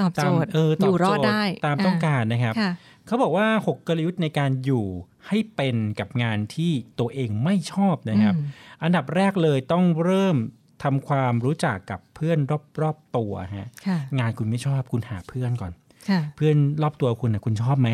[0.00, 2.72] ตอบโจทย์ามเออตออยู่บรโจอดทย์ได้ตามอ่าต้องการนะครับค่ะ
[3.06, 4.86] เขาบอกว่า 6 กลยุทธ์ในการอยู่
[5.28, 8.46] ให้เป็นกับงานที่ตัวเองไม่ชอบนะครับอืม
[8.82, 10.36] อันดับแรกเลยต้องเริ่ม
[10.82, 12.38] ทำความรู้จักกับเพื่อน
[12.82, 15.72] รอบๆตัวฮะค่ะงานคุณไม่ชอบคุณหาเพื่อนก่อน
[16.10, 17.90] ค่ะเพื่อนรอบตัวคุณนะคุณชอบไหม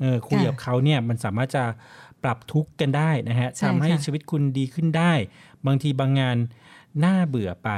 [0.00, 1.64] เออคุยค่ะกับเขาเนี่ยมันสามารถจะ
[2.22, 5.12] ปรับทุกข์กันได้นะฮะใช่ทำให้ค่ะชีวิตคุณดีขึ้นได้
[5.66, 6.36] บางทีบางงาน
[7.04, 7.70] น่าเบื่อไป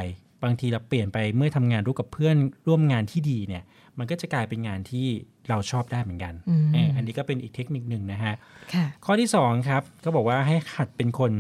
[0.43, 3.62] บางทีเราเปลี่ยนไปเมื่อทำงานร่วมกับเพื่อนร่วมงานที่ดีเนี่ย
[3.99, 5.07] มันก็จะกลายเป็นงานที่
[5.49, 8.34] เราชอบได้เหมือนกันอืมเอออันนี้ก็เป็นอีกเทคนิคหนึ่งนะฮะ
[8.74, 11.32] ค่ะข้อที่สองครับก็บอกว่าให้หัดเป็นคน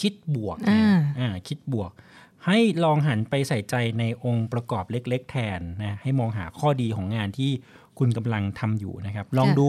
[0.00, 1.90] คิดบวกอ่าอ่าคิดบวก
[2.46, 7.50] ให้ลองหันไปใส่ใจในองค์ประกอบเล็ก ๆ แทนนะให้มองหาข้อดีของงานที่
[7.98, 9.68] คุณกำลังทำอยู่นะครับ ลองค่ะดู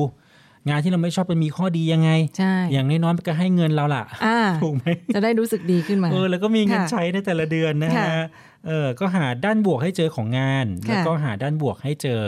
[0.70, 8.26] งานที่เราไม่ชอบมันมีข้อดียังไงใช่อย่างน้อยๆมันก็ให้เงินเราล่ะอ่าถูกไหมจะได้รู้สึกดีขึ้นมาเออแล้วก็มีเงินค่ะใช้ในแต่ละเดือนนะค่ะฮะ
[8.68, 12.22] เออก็หาด้านบวกให้เจอของงานค่ะแล้วก็หาด้านบวกให้เจอ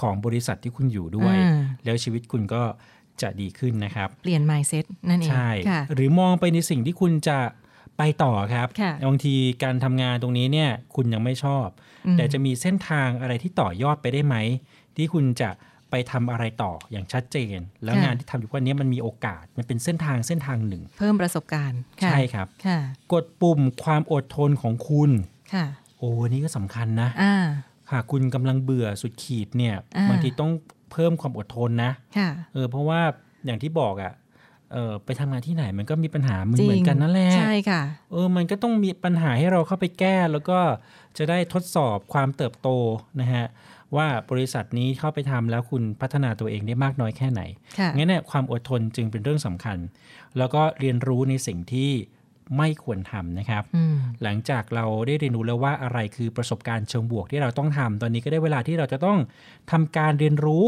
[0.00, 2.62] ของบริษัทที่คุณอยู่ด้วยอ่าแล้วชีวิตคุณก็
[3.22, 7.38] จะดีขึ้นนะครับ เปลี่ยน mindset นั่นเองใช่ค่ะหรือมองไปในสิ่งที่คุณจะ
[7.98, 11.66] ไปต่อครับค่ะบางทีการทำงานตรงนี้เนี่ยคุณยังไม่ชอบ
[12.06, 14.36] อืมแต่จะมีเส้นทางอะไรที่ต่อยอดไปได้ไหม
[14.96, 15.50] ที่คุณจะ
[15.90, 22.78] ไปทำอะไรต่ออย่างชัดเจน แล้วค่ะงานที่ทำอยู่วันนี้มันมีโอกาสมันเป็นเส้นทางเส้นทางหนึ่ง เพิ่มประสบการณ์ะใช่ครับค่ะ
[23.12, 25.10] กดปุ่มความอดทนของคุณ
[25.54, 25.66] ค่ะ
[25.98, 27.36] โอ้อันนี่ก็สำคัญนะอ่า
[27.92, 30.50] หากคุณกำลังเบื่อสุดขีดเนี่ยอ่าบางทีต้อง
[30.92, 33.00] เพิ่มความอดทนนะค่ะเออเพราะว่า
[33.44, 34.12] อย่างที่บอกอะ่ะ
[34.72, 37.82] เออไปทำงานที่ไหนมันก็มีปัญหาเหมือนจริงเหมือนกันนั่นแหละใช่ค่ะ
[38.12, 40.58] เออมันก็ต้องมีปัญหาให้เราเข้าไปแก้ แล้วก็
[41.18, 42.68] จะได้ทดสอบความเติบโต
[43.20, 43.46] นะฮะ
[43.96, 47.42] ว่าบริษัทนี้เข้าไปทำแล้วคุณพัฒนาตัวเองได้มากน้อยแค่ไหน
[47.78, 49.78] ค่ะงั้นเนี่ยความอดทนจึงเป็นเรื่องสำคัญ
[50.38, 51.90] แล้วก็เรียนรู้ในสิ่งที่
[52.58, 59.18] ไม่ควรทำนะครับอืมหลังจากเราได้เรียนรู้แล้วว่าอะไรคือประสบการณ์เชิงบวกที่เราต้องทำตอนนี้ก็ได้เวลาที่เราจะต้อง
[59.70, 60.66] ทำการเรียนรู้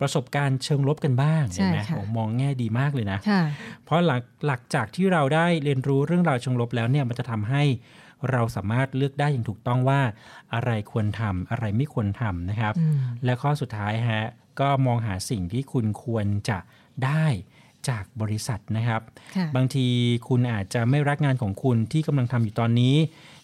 [0.00, 3.42] ประสบการณ์เชิงลบกันบ้างใช่เห็นไหมค่ะโอ้มองแง่ดีมากเลยนะค่ะ
[3.84, 7.62] เพราะหลังหลักจากที่เราได้เรียนรู้เรื่องราวเชิงลบแล้วเนี่ยมันจะทำให้
[8.30, 10.00] เราสามารถเลือกได้อย่างถูกต้องว่า
[10.54, 14.24] อะไรควรทำอะไรไม่ควรทำนะครับอืมและข้อสุดท้ายฮะ
[14.60, 16.58] ก็มองหาสิ่งที่คุณควรจะ
[17.04, 17.26] ได้
[17.88, 19.02] จากบริษัทนะครับ
[19.36, 19.86] ค่ะบางที
[20.28, 22.96] คุณอาจจะไม่รักงานของคุณที่กำลังทำอยู่ตอนนี้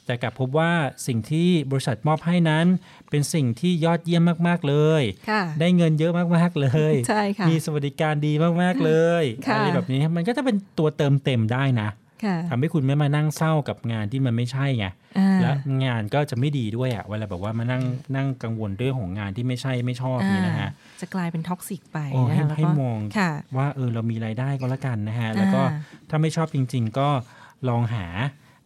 [0.07, 0.72] แต่กลับพบว่า
[1.07, 2.66] สิ่งที่บริษัทมอบให้นั้น
[3.11, 12.10] เป็นสิ่งที่ยอดเยี่ยมมาก ๆ เลยค่ะได้เงินเยอะมาก ๆ เลยใช่ค่ะมีสวัสดิการดีมาก ๆ เลยค่ะอะไรแบบนี้มันก็จะเป็นตัวเติมเต็มได้นะค่ะ
[12.51, 14.87] ทำให้คุณไม่มานั่งเศร้ากับงานที่มันไม่ใช่ไง
[15.18, 15.51] อ่าและ
[15.85, 17.83] งานก็จะไม่ดีด้วยอะเวลาแบบว่ามานั่ง
[18.16, 25.79] นั่งกังวลเรื่องของงานที่ไม่ใช่ไม่ชอบนี่นะฮะจะกลายเป็น toxic ไปโอ้ให้นะคะแล้วให้ก็มองค่ะว่าเออเรามีรายได้ก็แล้วกันนะฮะแล้วก็อ่า
[26.11, 27.09] ถ้าไม่ชอบจริง ๆ ก็
[27.68, 28.07] ลองหา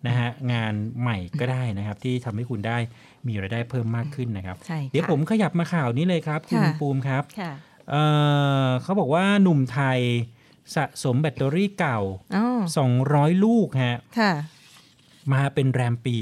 [0.07, 2.79] นะฮะงานใหม่ก็ได้นะครับ ที่ทำให้คุณได้
[3.27, 7.53] มีรายได้เพิ่มมากขึ้นนะครับใช่ค่ะเดี๋ยวผมขยับมาข่าวนี้เลยครับ คุณค่ะปูมครับค่ะ
[7.91, 8.05] เอ่
[8.67, 10.01] อเขาบอกว่าหนุ่มไทย
[10.75, 11.99] สะสมแบตเตอรี่เก่า
[12.37, 14.33] อ๋อ200 ลูกฮะค่ะ
[15.33, 16.19] มาเป็นแรมปี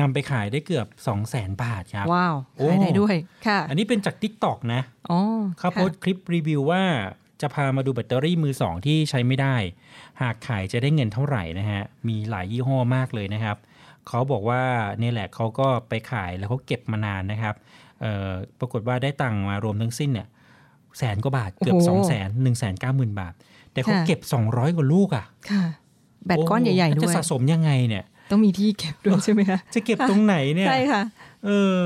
[0.00, 5.20] นำไปขายได้เกือบ 2 0 0แสนบาทครับ ว้าวโอ้ขายได้ด้วยค่ะ อันนี้เป็นจาก t ิ k t o k นะอ๋อ
[5.58, 6.82] เขาโพสต์คลิปรีวิวว่า
[7.40, 9.56] จะพามาดูแบตเตอรี่มือสองที่ใช้ไม่ได้
[10.22, 13.56] หากขายจะได้เงินเท่าไหร่นะฮะ มีหลายยี่ห้อมากเลยนะครับ
[14.08, 14.62] เขาบอกว่า
[14.98, 17.54] เนี่ยแหละเขาก็ไปขายแล้วเขาเก็บมานานนะครับ
[18.00, 20.28] เอ่อปรากฏว่าได้ตังค์มารวมทั้งสิ้นเนี่ย
[20.98, 23.34] แสนกว่าบาทเกือบโอ้โห2 0 0แสนหนึ่งแสนเก้าหมื่นบาท
[23.72, 25.64] แต่เขาค่ะเก็บ 200 กว่าลูกอะ่ะค่ะ
[26.26, 31.02] แบตก้อนใหญ่ๆโอ้ด้วยจะสะสมยังไงเนี่ย ต้องมีที่เก็บด้วยใช่ไหมคะจะเก็บตรงไหนเนี่ยใช่ค่ะ
[31.46, 31.76] เออ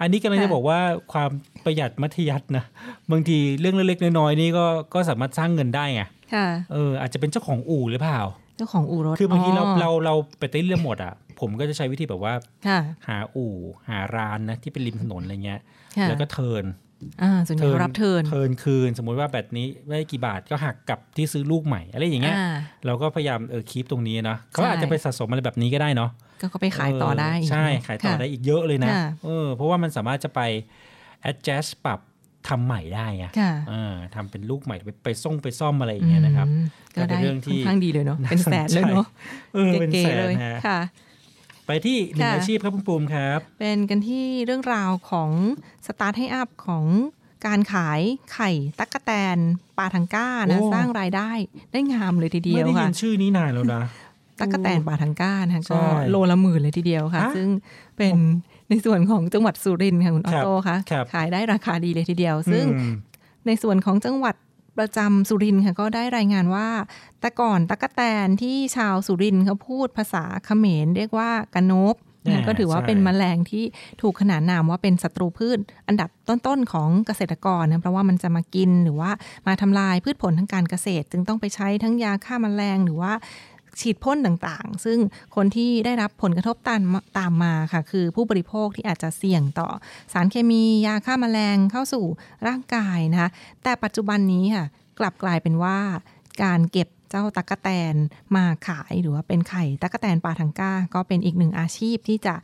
[0.00, 0.78] อันนี้กำลังจะค่ะบอกว่า
[1.12, 1.30] ความ
[1.64, 2.64] ประหยัดมัธยัตินะ
[3.10, 6.02] บางทีเรื่องเล็กๆน้อยๆนี่ก็ก็สามารถสร้างเงินได้ไง
[6.34, 8.20] ค่ะเอออาจจะเป็นเจ้าของอู่หรือเปล่า
[8.56, 12.34] เจ้าของอู่รถคือบางทีเราเราเราไปเต้นเรื่องหมดอะผมก็จะใช้วิธีแบบว่า
[12.66, 12.78] ค่ะ
[13.08, 13.54] หาอู่
[13.88, 15.60] หาร้านนะที่เป็นริมถนนอะไรเงี้ย
[15.98, 16.64] ค่ะแล้วก็ turn
[17.22, 22.54] อ่าส่วนใหญ่เขารับเ turn turn คืน สมมุติว่าแบบนี้ไม่ได้กี่บาทก็หักกับที่ซื้อลูกใหม่อะไรอย่างเงี้ยอ่า
[22.86, 30.40] เราก็พยายามเออ keep ตรงนี้นะเขาใช่อาจจะไปสะสมอะไรแบบนี้ก็ได้เนาะก็เขาไปขายต่อได้เใช่ขายต่อค่ะได้อีกเยอะเลยนะค่ะเออเพราะว่ามันสามารถจะไป
[31.30, 32.00] adjust ปรับ
[32.48, 39.06] ทำใหม่ได้ไงค่ะเออทำเป็นลูกใหม่ไปไปส่งไปซ่อมอะไรอย่างเงี้ยนะครับอืมก็ได้เป็นเรื่องที่ค่อนข้างดีเลยเนาะเป็นแสนเลยเนาะ
[39.54, 40.80] เออเป็นก๋แสๆนเลยฮะค่ะ
[41.66, 45.30] ไปที่หนึ่งค่ะอาชีพครับคุณปูมครับ เป็นกันที่เรื่องราวของ
[45.86, 46.84] สตาร์ทให้อัพของ
[47.46, 48.00] การขาย
[48.32, 49.38] ไข่ตั๊กแตน
[49.78, 51.30] ปลาทังก้านะโอ้สร้างรายได้
[51.72, 53.82] ได้งามเลยทีเดีไม่ยวได้ยิค่ะนชื่อนี้นานแล้วนะ
[54.40, 57.48] ตั๊กแตนปลาทังก้านะคะใช่ก็โลละหมื่นเลยทีเดียวค่ะฮะซึ่ง
[57.98, 58.16] เป็น
[58.68, 62.94] ในส่วนของจังหวัดสุรินทร์ค่ะคุณออครับโต้ค่ะครับขายได้ราคาดีเลยทีเดียว ซึ่งอืม
[63.46, 64.34] ในส่วนของจังหวัด
[64.82, 66.68] ประจำสุรินทร์ค่ะก็ได้รายงานว่า
[67.20, 73.64] แต่ก่อนตั๊กแตนที่ชาวสุรินทร์เขาพูดภาษาเขมรเรียกว่ากะโนบอ่าก็ถือว่าใช่เป็นแมลงที่
[74.02, 75.58] ถูกขนานนามว่าเป็นศัตรูพืช
[75.88, 79.10] อันดับต้นๆของเกษตรกรนะเพราะว่ามันจะมากินหรือว่า
[79.46, 83.12] มาทำลายพืชผลทางการเกษตร จึงต้องไปใช้ทั้งยาฆ่าแมลงหรือว่า
[83.80, 84.98] ฉีดพ่นต่างๆ ซึ่ง
[85.36, 86.82] คนที่ได้รับผลกระทบตาม
[87.18, 89.68] ตามมาค่ะ คือผู้บริโภคที่อาจจะเสี่ยงต่อ
[90.12, 92.04] สารเคมียาฆ่าแมลงเข้าสู่
[92.46, 93.30] ร่างกายนะคะ
[93.62, 94.66] แต่ปัจจุบันนี้ค่ะ
[94.98, 95.78] กลับกลายเป็นว่า
[96.42, 97.94] การเก็บ เจ้าตั๊กแตน
[98.36, 102.34] มาขายหรือว่าเป็นไข่ตั๊กแตนปลาทังก้า ก็เป็นอีกหนึ่งอาชีพที่จะ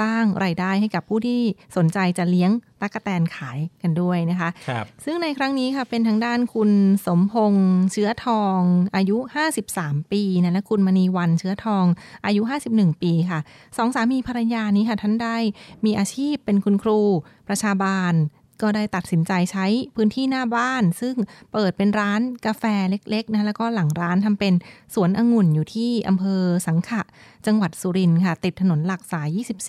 [0.00, 1.40] สร้างรายได้ให้กับผู้ที่
[1.76, 2.50] สนใจจะเลี้ยง
[2.80, 6.70] ตั๊กแตนขายกันด้วยนะคะครับซึ่งในครั้งนี้ค่ะเป็นทางด้านคุณ
[7.06, 8.60] สมพงษ์เชื้อทอง
[8.96, 9.16] อายุ
[9.64, 11.84] 53 ปีนะและคุณมณีวันเชื้อทอง
[12.26, 13.40] อายุ 51 ปีค่ะ
[13.76, 15.36] สองสามีภรรยานี้ค่ะท่านได้
[15.84, 17.00] มีอาชีพเป็นคุณครู
[17.48, 18.14] ประชาบาล
[18.62, 21.14] ก็ได้ตัดสินใจใช้พื้นที่หน้าบ้าน ซึ่ง
[21.52, 24.54] เปิดเป็นร้านกาแฟเล็กๆนะแล้วก็หลังร้านทำเป็น
[24.94, 27.02] สวนองุ่นอยู่ที่อำเภอสังขะ
[27.46, 29.28] จังหวัดสุรินทร์ค่ะ ติดถนนหลักสาย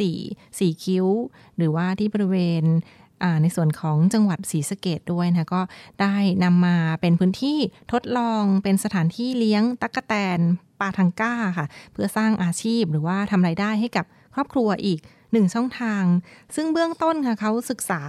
[0.10, 1.06] 24สีคิ้ว
[1.58, 2.64] หรือว่าที่บริเวณ
[3.42, 5.62] ในส่วนของจังหวัดศรีสะเกดด้วยนะก็
[6.02, 7.58] ได้นำมาเป็นพื้นที่
[7.92, 10.40] ทดลองเป็นสถานที่เลี้ยงตั๊กแตน
[10.80, 15.00] ปลาทังก้าค่ะ เพื่อสร้างอาชีพหรือว่าทำไรายได้ให้กับครอบครัวอีก
[15.32, 16.04] หนึ่งช่องทาง
[16.56, 18.02] ซึ่งเบื้องต้นค่ะเขาศึกษา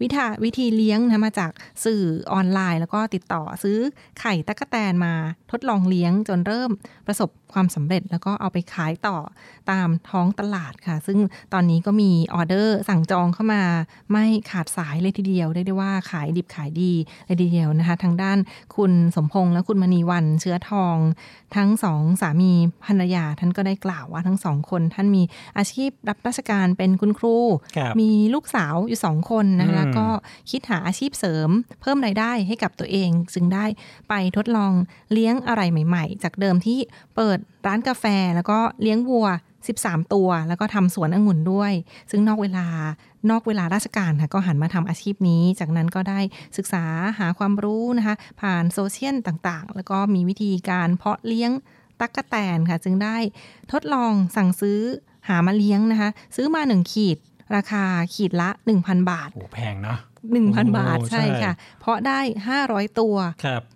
[0.00, 1.50] วิธีวิธีเลี้ยงนะมาจาก
[1.84, 2.02] สื่อ
[2.32, 3.78] ออนไลน์ แล้วก็ติดต่อซื้อ
[4.20, 5.14] ไข่ตะกแตนมา
[5.50, 6.70] ทดลองเลี้ยงจนเริ่ม
[7.06, 9.16] ประสบ ความสำเร็จแล้วก็เอาไปขายต่อ
[9.70, 11.18] ตามท้องตลาดค่ะ ซึ่ง
[11.52, 13.62] ตอนนี้ก็มีออเดอร์สั่งจองเข้ามา
[14.12, 16.92] ไม่ขาดสายเลยทีเดียว ได้ได้ว่าขายดิบขายดี
[17.26, 18.38] เลยทีเดียวนะคะ ทางด้าน
[18.76, 20.96] คุณสมพงษ์และคุณมณีวันเชื้อทอง
[21.56, 22.52] ทั้งสองสามี
[22.86, 25.22] ภรรยาท่านก็ได้กล่าวว่าทั้งสองคนท่านมี
[25.58, 27.36] อาชีพรับราชการเป็นคุณครู
[28.00, 30.06] มีลูกสาวอยู่สองคนนะคะแล้วก็
[30.50, 31.48] คิดหาอาชีพเสริม
[31.80, 33.66] เพิ่มรายได้ให้กับตัวเอง จึงได้
[34.08, 34.72] ไปทดลอง
[35.12, 36.78] เลี้ยงอะไรใหม่ ๆ จากเดิมที่
[37.16, 39.28] เปิดร้านกาแฟแล้วก็เลี้ยงวัว
[39.70, 41.72] 13 ตัว แล้วก็ทำสวนองุ่นด้วย
[42.10, 42.66] ซึ่งนอกเวลา
[43.30, 46.20] นอกเวลาราชการค่ะก็หันมาทำอาชีพนี้ จากนั้นก็ได้
[46.56, 46.84] ศึกษา
[47.18, 51.50] หาความรู้นะคะ ผ่านโซเชียลต่างๆ แล้วก็มีวิธีการเพาะเลี้ยง
[52.00, 53.16] ตั๊กแตนค่ะ จึงได้
[53.72, 54.80] ทดลองสั่งซื้อ
[55.28, 57.18] หามาเลี้ยงนะคะ ซื้อมาหนึ่งขีด
[57.56, 57.84] ราคา
[58.14, 59.98] ขีดละ 1,000 บาทโอ้แพงเนาะ
[60.32, 62.20] 1,000 บาทใช่ค่ะ เพาะได้
[62.58, 63.16] 500 ตัว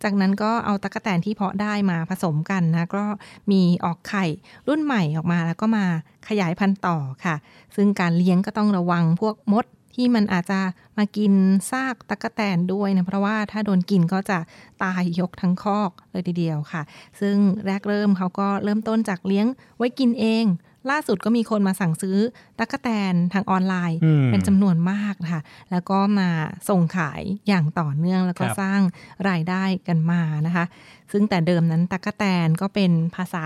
[0.02, 3.04] จากนั้นก็เอาตะกแตนที่เพาะได้มาผสมกันนะ ก็
[3.50, 4.26] มีออกไข่
[4.68, 5.84] รุ่นใหม่ออกมาแล้วก็มา
[6.28, 7.36] ขยายพันธุ์ต่อค่ะ
[7.76, 10.60] ซึ่งการเลี้ยงก็ต้องระวังพวกมดที่มันอาจจะ
[10.98, 11.32] มากิน
[11.70, 14.38] ซากตะกแตนด้วยนะ เพราะว่าถ้าโดนกินก็จะ
[14.82, 16.82] ตายยกทั้งคอกเลยทีเดียวค่ะ
[17.20, 17.36] ซึ่ง
[17.66, 19.46] แรกเริ่มเขาก็เริ่มต้นจากเลี้ยง
[19.76, 20.44] ไว้กินเอง
[20.90, 22.18] ล่าสุดก็มีคนมาสั่งซื้อ
[22.58, 23.98] ตั๊กแตนทางออนไลน์
[24.30, 26.28] เป็นจำนวนมากค่ะ แล้วก็มา
[26.68, 28.80] ส่งขายอย่างต่อเนื่องแล้วก็สร้าง
[29.28, 30.64] รายได้กันมานะคะ
[31.12, 33.44] ซึ่งแต่เดิมนั้นตั๊กแตนก็เป็นภาษา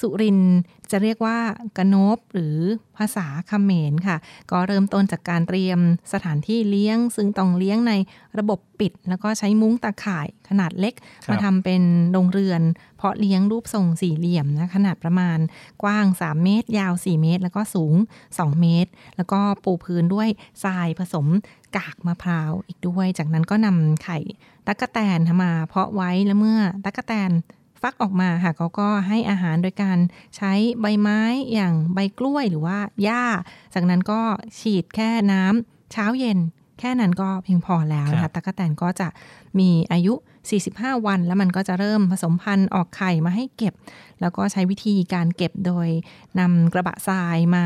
[0.00, 0.38] สุริน
[0.90, 1.38] จะเรียกว่า
[1.78, 2.56] กระนบหรือ
[2.98, 4.16] ภาษาเขมรค่ะ
[4.50, 5.78] ก็เริ่มต้นจากการเตรียม
[6.12, 7.92] สถานที่เลี้ยง ซึ่งต้องเลี้ยงใน
[8.38, 10.94] ระบบปิด แล้วก็ใช้มุ้งตาข่ายขนาดเล็ก
[11.30, 11.82] มาทำเป็น
[12.12, 12.62] โรงเรือน
[13.02, 15.38] เพาะเลี้ยงรูปทรงสี่เหลี่ยมนะขนาดประมาณ
[15.82, 17.94] กว้าง 3 เมตร ยาว 4 เมตร แล้วก็สูง
[18.28, 20.28] 2 เมตร แล้วก็ปูพื้นด้วย
[20.64, 21.26] ทรายผสม
[21.76, 24.18] กากมะพร้าวอีกด้วย จากนั้นก็นำไข่
[24.66, 27.30] ตั๊กแตนมาเพาะไว้แล้วเมื่อตั๊กแตน
[27.82, 29.98] ฟักออกมาค่ะเขาก็ให้อาหารโดยการ
[30.36, 31.20] ใช้ใบไม้
[31.52, 33.24] อย่างใบกล้วยหรือว่าหญ้า
[33.74, 34.20] จากนั้นก็
[34.58, 36.38] ฉีดแค่น้ำเช้าเย็น
[36.78, 39.08] แค่นั้นก็เพียงพอแล้วนะคะตะกแตนก็จะ
[39.58, 40.14] มีอายุ
[40.50, 43.74] 45 วัน แล้วมันก็จะเริ่มผสมพันธุ์ออกไข่มาให้เก็บ
[44.20, 45.88] แล้วก็ใช้วิธีการเก็บโดย
[46.40, 47.64] นำกระบะทรายมา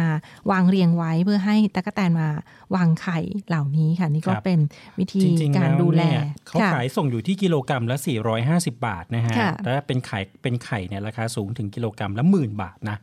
[0.51, 2.29] วางเรียงไว้เพื่อให้ตะกแตนมา
[2.75, 3.19] วางไข่
[3.49, 4.61] เหล่านี้ค่ะ นี่ก็เป็น
[4.99, 5.23] วิธี
[5.57, 6.03] การดูแล
[6.47, 7.97] เขาขายส่งอยู่ที่กิโลกรัมละ
[8.37, 12.99] 450 บาทนะฮะแล้วเป็นไข่เป็นไข่เนี่ยราคาสูงถึงกิโลกรัมละหมื่นบาทนะ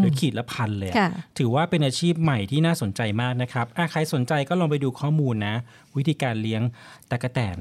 [0.00, 0.92] หรือขีดละพันเลย
[1.38, 5.56] ถือว่าเป็นอาชีพใหม่ที่น่าสนใจมากนะครับใครสนใจก็ลองไปดูข้อมูลนะ
[5.96, 6.62] วิธีการเลี้ยง
[7.10, 7.56] ตะกะแตน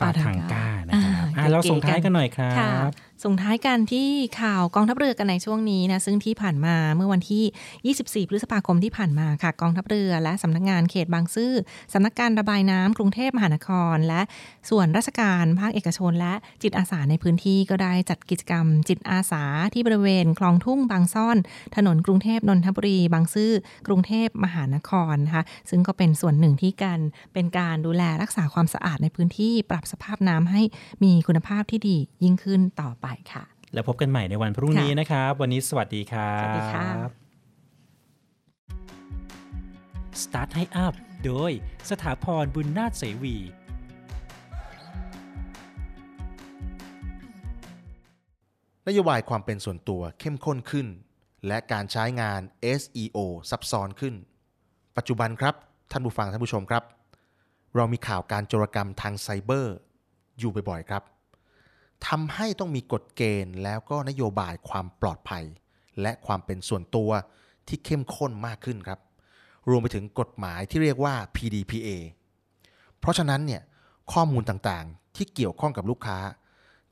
[0.00, 2.50] ปลาทางก้านะครับเราส่งท้ายกันหน่อยครั
[2.88, 2.90] บ
[3.24, 4.08] ส่งท้ายกันที่
[4.40, 11.52] ข่าวกองทัพเรือกันในช่วงนี้นะซึ่งที่ผ่านมาเมื่อวันที่ 24 พฤษภาคมที่ผ่านมาค่ะกองทัพเรือและสำนักงานเขตบางซื่อ
[11.92, 14.22] สำนักการระบายน้ำกรุงเทพมหานคร และ
[14.70, 19.44] ส่วนราชการภาคเอกชน และจิตอาสาในพื้นที่ก็ได้จัดกิจกรรม จิตอาสา
[19.74, 21.36] ที่บริเวณคลองทุ่งบางซ่อน
[21.76, 23.52] ถนนกรุงเทพนนทบุรี บางซื่อ
[23.86, 27.00] กรุงเทพมหานครนะคะซึ่งก็เป็นส่วนหนึ่งที่การ
[27.32, 30.62] เป็นการดูแลรักษาความสะอาดในพื้นที่ปรับสภาพน้ำให้
[31.04, 33.44] มีคุณภาพที่ดียิ่งขึ้นต่อไปค่ะ
[33.74, 36.86] แล้วพบกันใหม่ในวันพรุ่งนี้นะครับ วันนี้สวัสดีครับสวัสดีค่ะ
[40.22, 40.94] Start ให้อัพ
[41.24, 41.50] โดย
[41.90, 43.36] สถาพรบุญนาถเสวี
[48.88, 50.86] นโยบายความเป็นส่วนตัวเข้มข้นขึ้น
[51.46, 52.40] และการใช้งาน
[52.80, 53.18] SEO
[53.50, 54.14] ซับซ้อนขึ้น
[54.96, 55.54] ปัจจุบันครับ
[55.90, 56.82] ท่านผู้ฟังท่านผู้ชมครับ
[57.76, 59.76] เรามีข่าวการโจรกรรมทางไซเบอร์
[60.38, 61.02] อยู่บ่อยๆครับ
[62.06, 65.44] ทำให้ต้องมีกฎเกณฑ์แล้วก็นโยบายความปลอดภัย
[66.00, 67.10] และความเป็นส่วนตัว
[67.68, 69.00] ที่เข้มข้นมากขึ้นครับ
[69.68, 71.88] รวมไปถึงกฎหมายที่เรียกว่า PDPA
[73.00, 73.62] เพราะฉะนั้นเนี่ย
[74.12, 76.18] ข้อมูลต่างๆ ที่เกี่ยวข้องกับลูกค้า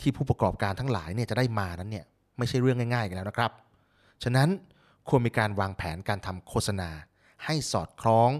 [0.00, 2.06] ที่ผู้ประกอบการทั้งหลายเนี่ยจะได้มานั้นเนี่ย
[2.38, 3.52] ไม่ใช่เรื่องง่ายๆกันแล้วนะครับ
[4.22, 4.48] ฉะนั้น
[5.08, 6.90] ควรมีการวางแผนการทำโฆษณา
[7.44, 8.30] ให้สอดคล้อง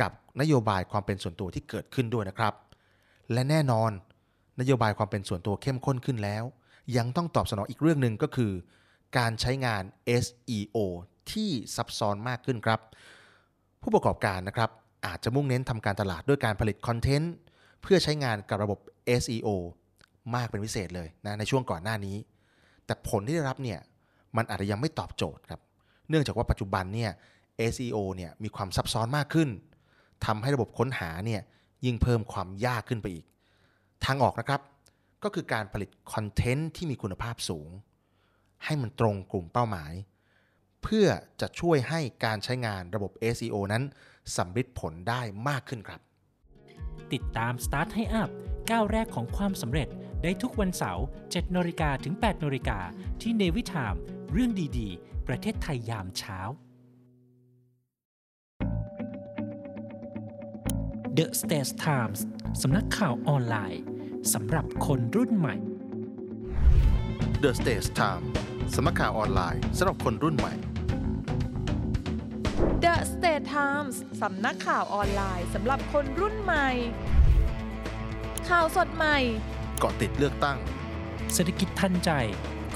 [0.00, 0.10] กับ
[0.40, 2.54] นโยบายความเป็นส่วนตัวที่เกิดขึ้นด้วยนะครับ
[3.32, 3.90] และแน่นอน
[4.60, 6.44] นโยบายความเป็นส่วนตัวเข้มข้นขึ้นแล้ว
[6.96, 8.52] ยังต้องตอบสนองอีกเรื่องหนึ่งก็คือ
[9.18, 9.82] การใช้งาน
[10.24, 10.76] SEO
[11.30, 12.80] ที่ซับซ้อนมากขึ้นครับ
[13.82, 14.70] ผู้ประกอบการนะครับ
[15.06, 17.34] อาจจะมุ่งเน้นทำการตลาดด้วยการผลิตคอนเทนต์
[17.82, 18.78] เพื่อใช้งานกับระบบ
[19.22, 19.48] SEO
[20.34, 22.16] มากเป็นพิเศษเลยนะในช่วงก่อนหน้านี้
[22.86, 23.80] แต่ผลที่ได้รับเนี่ย
[24.36, 25.60] มันอาจจะยังไม่ตอบโจทย์ครับ
[26.08, 27.10] เนื่องจากว่าปัจจุบันเนี่ย
[27.72, 29.48] SEO เนี่ยมีความซับซ้อนมากขึ้น
[30.26, 31.40] ทำให้ระบบค้นหาเนี่ย
[31.84, 33.24] ยิ่งเพิ่มความยากขึ้นไปอีก
[34.04, 34.60] ทางออกนะครับ
[35.24, 37.68] ก็คือการผลิตคอนเทนต์ที่มีคุณภาพสูง
[38.64, 39.92] ให้มันตรงกลุ่มเป้าหมาย
[40.82, 41.06] เพื่อ
[41.40, 43.82] จะช่วยให้การใช้งานระบบ SEO นั้น
[44.36, 46.00] สำเร็จผลได้มากขึ้นครับ
[47.12, 48.30] ติดตาม Start ให้อัพ
[48.70, 49.88] ก้าวแรกของความสำเร็จ
[50.22, 52.78] ได้ทุกวันเสาร์7นาฬิกาถึง8นาฬิกา
[53.20, 53.94] ที่เนวิทาม
[54.32, 56.38] เรื่องดีๆ ประเทศไทยยามเช้า
[61.16, 62.20] The States Times
[62.62, 63.82] สำนักข่าวออนไลน์
[64.34, 65.56] สำหรับคนรุ่นใหม่
[67.42, 68.24] The Stage Time
[68.74, 70.54] สำนักข่าวออนไลน์สำหรับคนรุ่นใหม่
[72.84, 76.68] The State Times สำนักข่าวออนไลน์สำหรับคนรุ่นใหม่
[78.48, 79.16] ข่าวสดใหม่
[79.78, 80.58] เกาะติดเลือกตั้ง
[81.34, 82.10] เศรษฐกิจทันใจ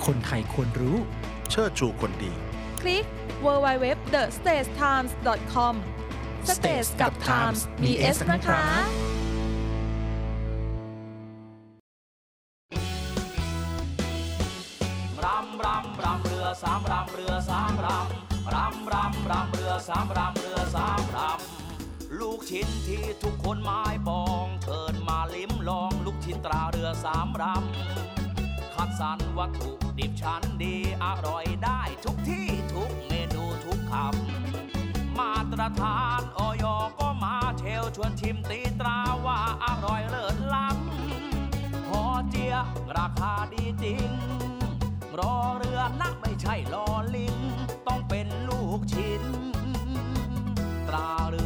[0.06, 0.96] คนไทยควรรู้
[1.50, 2.32] เชิดชูคนดี
[2.80, 3.04] คลิก
[3.44, 5.74] www.thestagetimes.com
[6.56, 8.62] Stage กับ Times มี S นะคะ
[19.94, 36.64] สามรำเรือสามรำลูกชิ้นที่ทุกคนหมายปองเชิญมาลิ้มลองลูกชิ้นตราเรือสามรำคัดสรรวัตถุดิบชั้นดีอร่อยได้ทุกที่ทุกเมนูทุกคำมาตรฐานออย
[36.98, 42.54] ก็มาเชลชวนชิมตีตราว่าอร่อยเลิศล้ำหอเจีย
[42.96, 44.10] ราคาดีจริง
[45.18, 46.86] รอเรือนะไม่ใช่รอ
[47.16, 47.36] ลิง
[47.86, 49.51] ต้องเป็นลูกชิ้น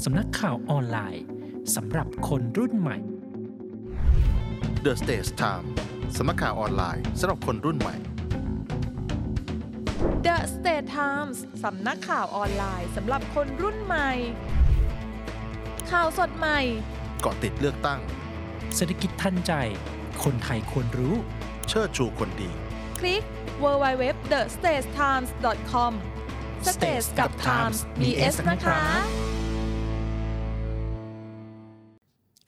[0.00, 1.24] สำนักข่าวออนไลน์
[1.76, 2.98] สำหรับคนรุ่นใหม่
[4.84, 5.66] The Stage Time
[6.16, 7.96] สำนักข่าวออนไลน์สำหรับคนรุ่นใหม่
[10.26, 14.10] The State Times สำนักข่าวออนไลน์สำหรับคนรุ่นใหม่
[15.90, 16.58] ข่าวสดใหม่
[17.20, 18.00] เกาะติดเลือกตั้ง
[18.76, 19.52] เศรษฐกิจทันใจ
[20.24, 21.14] คนไทยควรรู้
[21.68, 22.50] เชิดชูคนดี
[22.98, 23.22] คลิก
[23.62, 25.92] www.thestagetimes.com
[26.74, 28.80] Stage กับ Times มี S นะคะ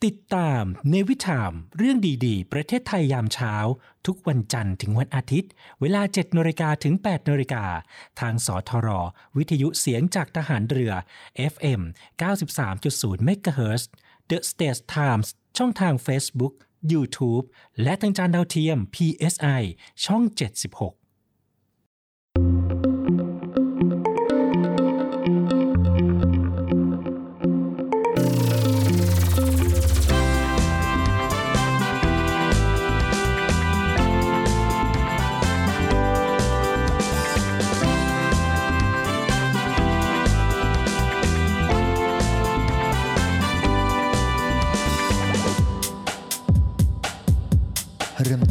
[0.05, 3.55] ติดตามเนวิทามเรื่องดีๆ ประเทศไทยยามเช้า
[4.07, 5.51] ทุกวันจันทร์ถึงวันอาทิตย์
[5.81, 7.65] เวลา7นาฬิกาถึง8นาฬิกา
[8.21, 8.89] ทางสทร
[9.37, 10.93] วิทยุเสียงจากทหารเรือ
[11.53, 11.81] FM
[12.59, 13.83] 93.0 MHz
[14.31, 15.29] The States Times
[15.59, 16.55] ช่องทาง Facebook
[16.93, 17.45] YouTube
[17.83, 19.63] และทางจานดาวเทียม PSI
[20.05, 20.23] ช่อง
[20.65, 21.04] 76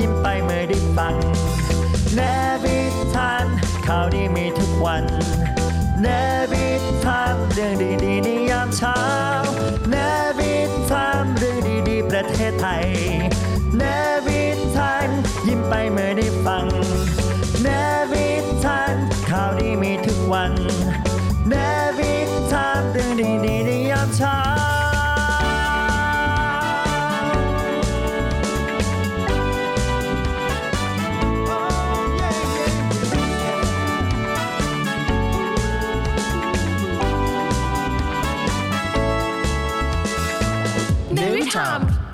[0.00, 1.14] ยิ้มไปเมื่อได้ฟัง
[2.14, 2.20] เน
[2.62, 2.78] วิ
[3.14, 3.46] ทัน
[3.86, 5.04] ข่าวดีมีทุกวัน
[6.00, 6.06] เน
[6.50, 6.66] วิ
[7.04, 7.74] ทันเรื่อง
[8.04, 9.19] ดีๆในยามเช้า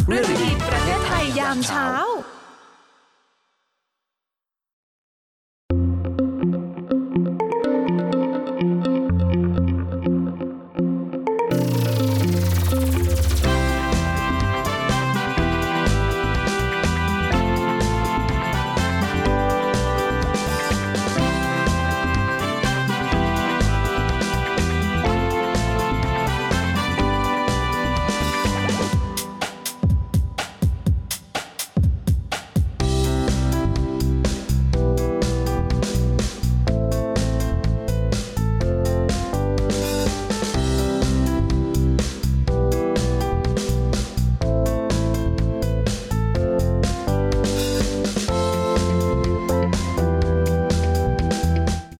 [0.08, 1.88] เรื่องดีประเทศไทยยามเช้า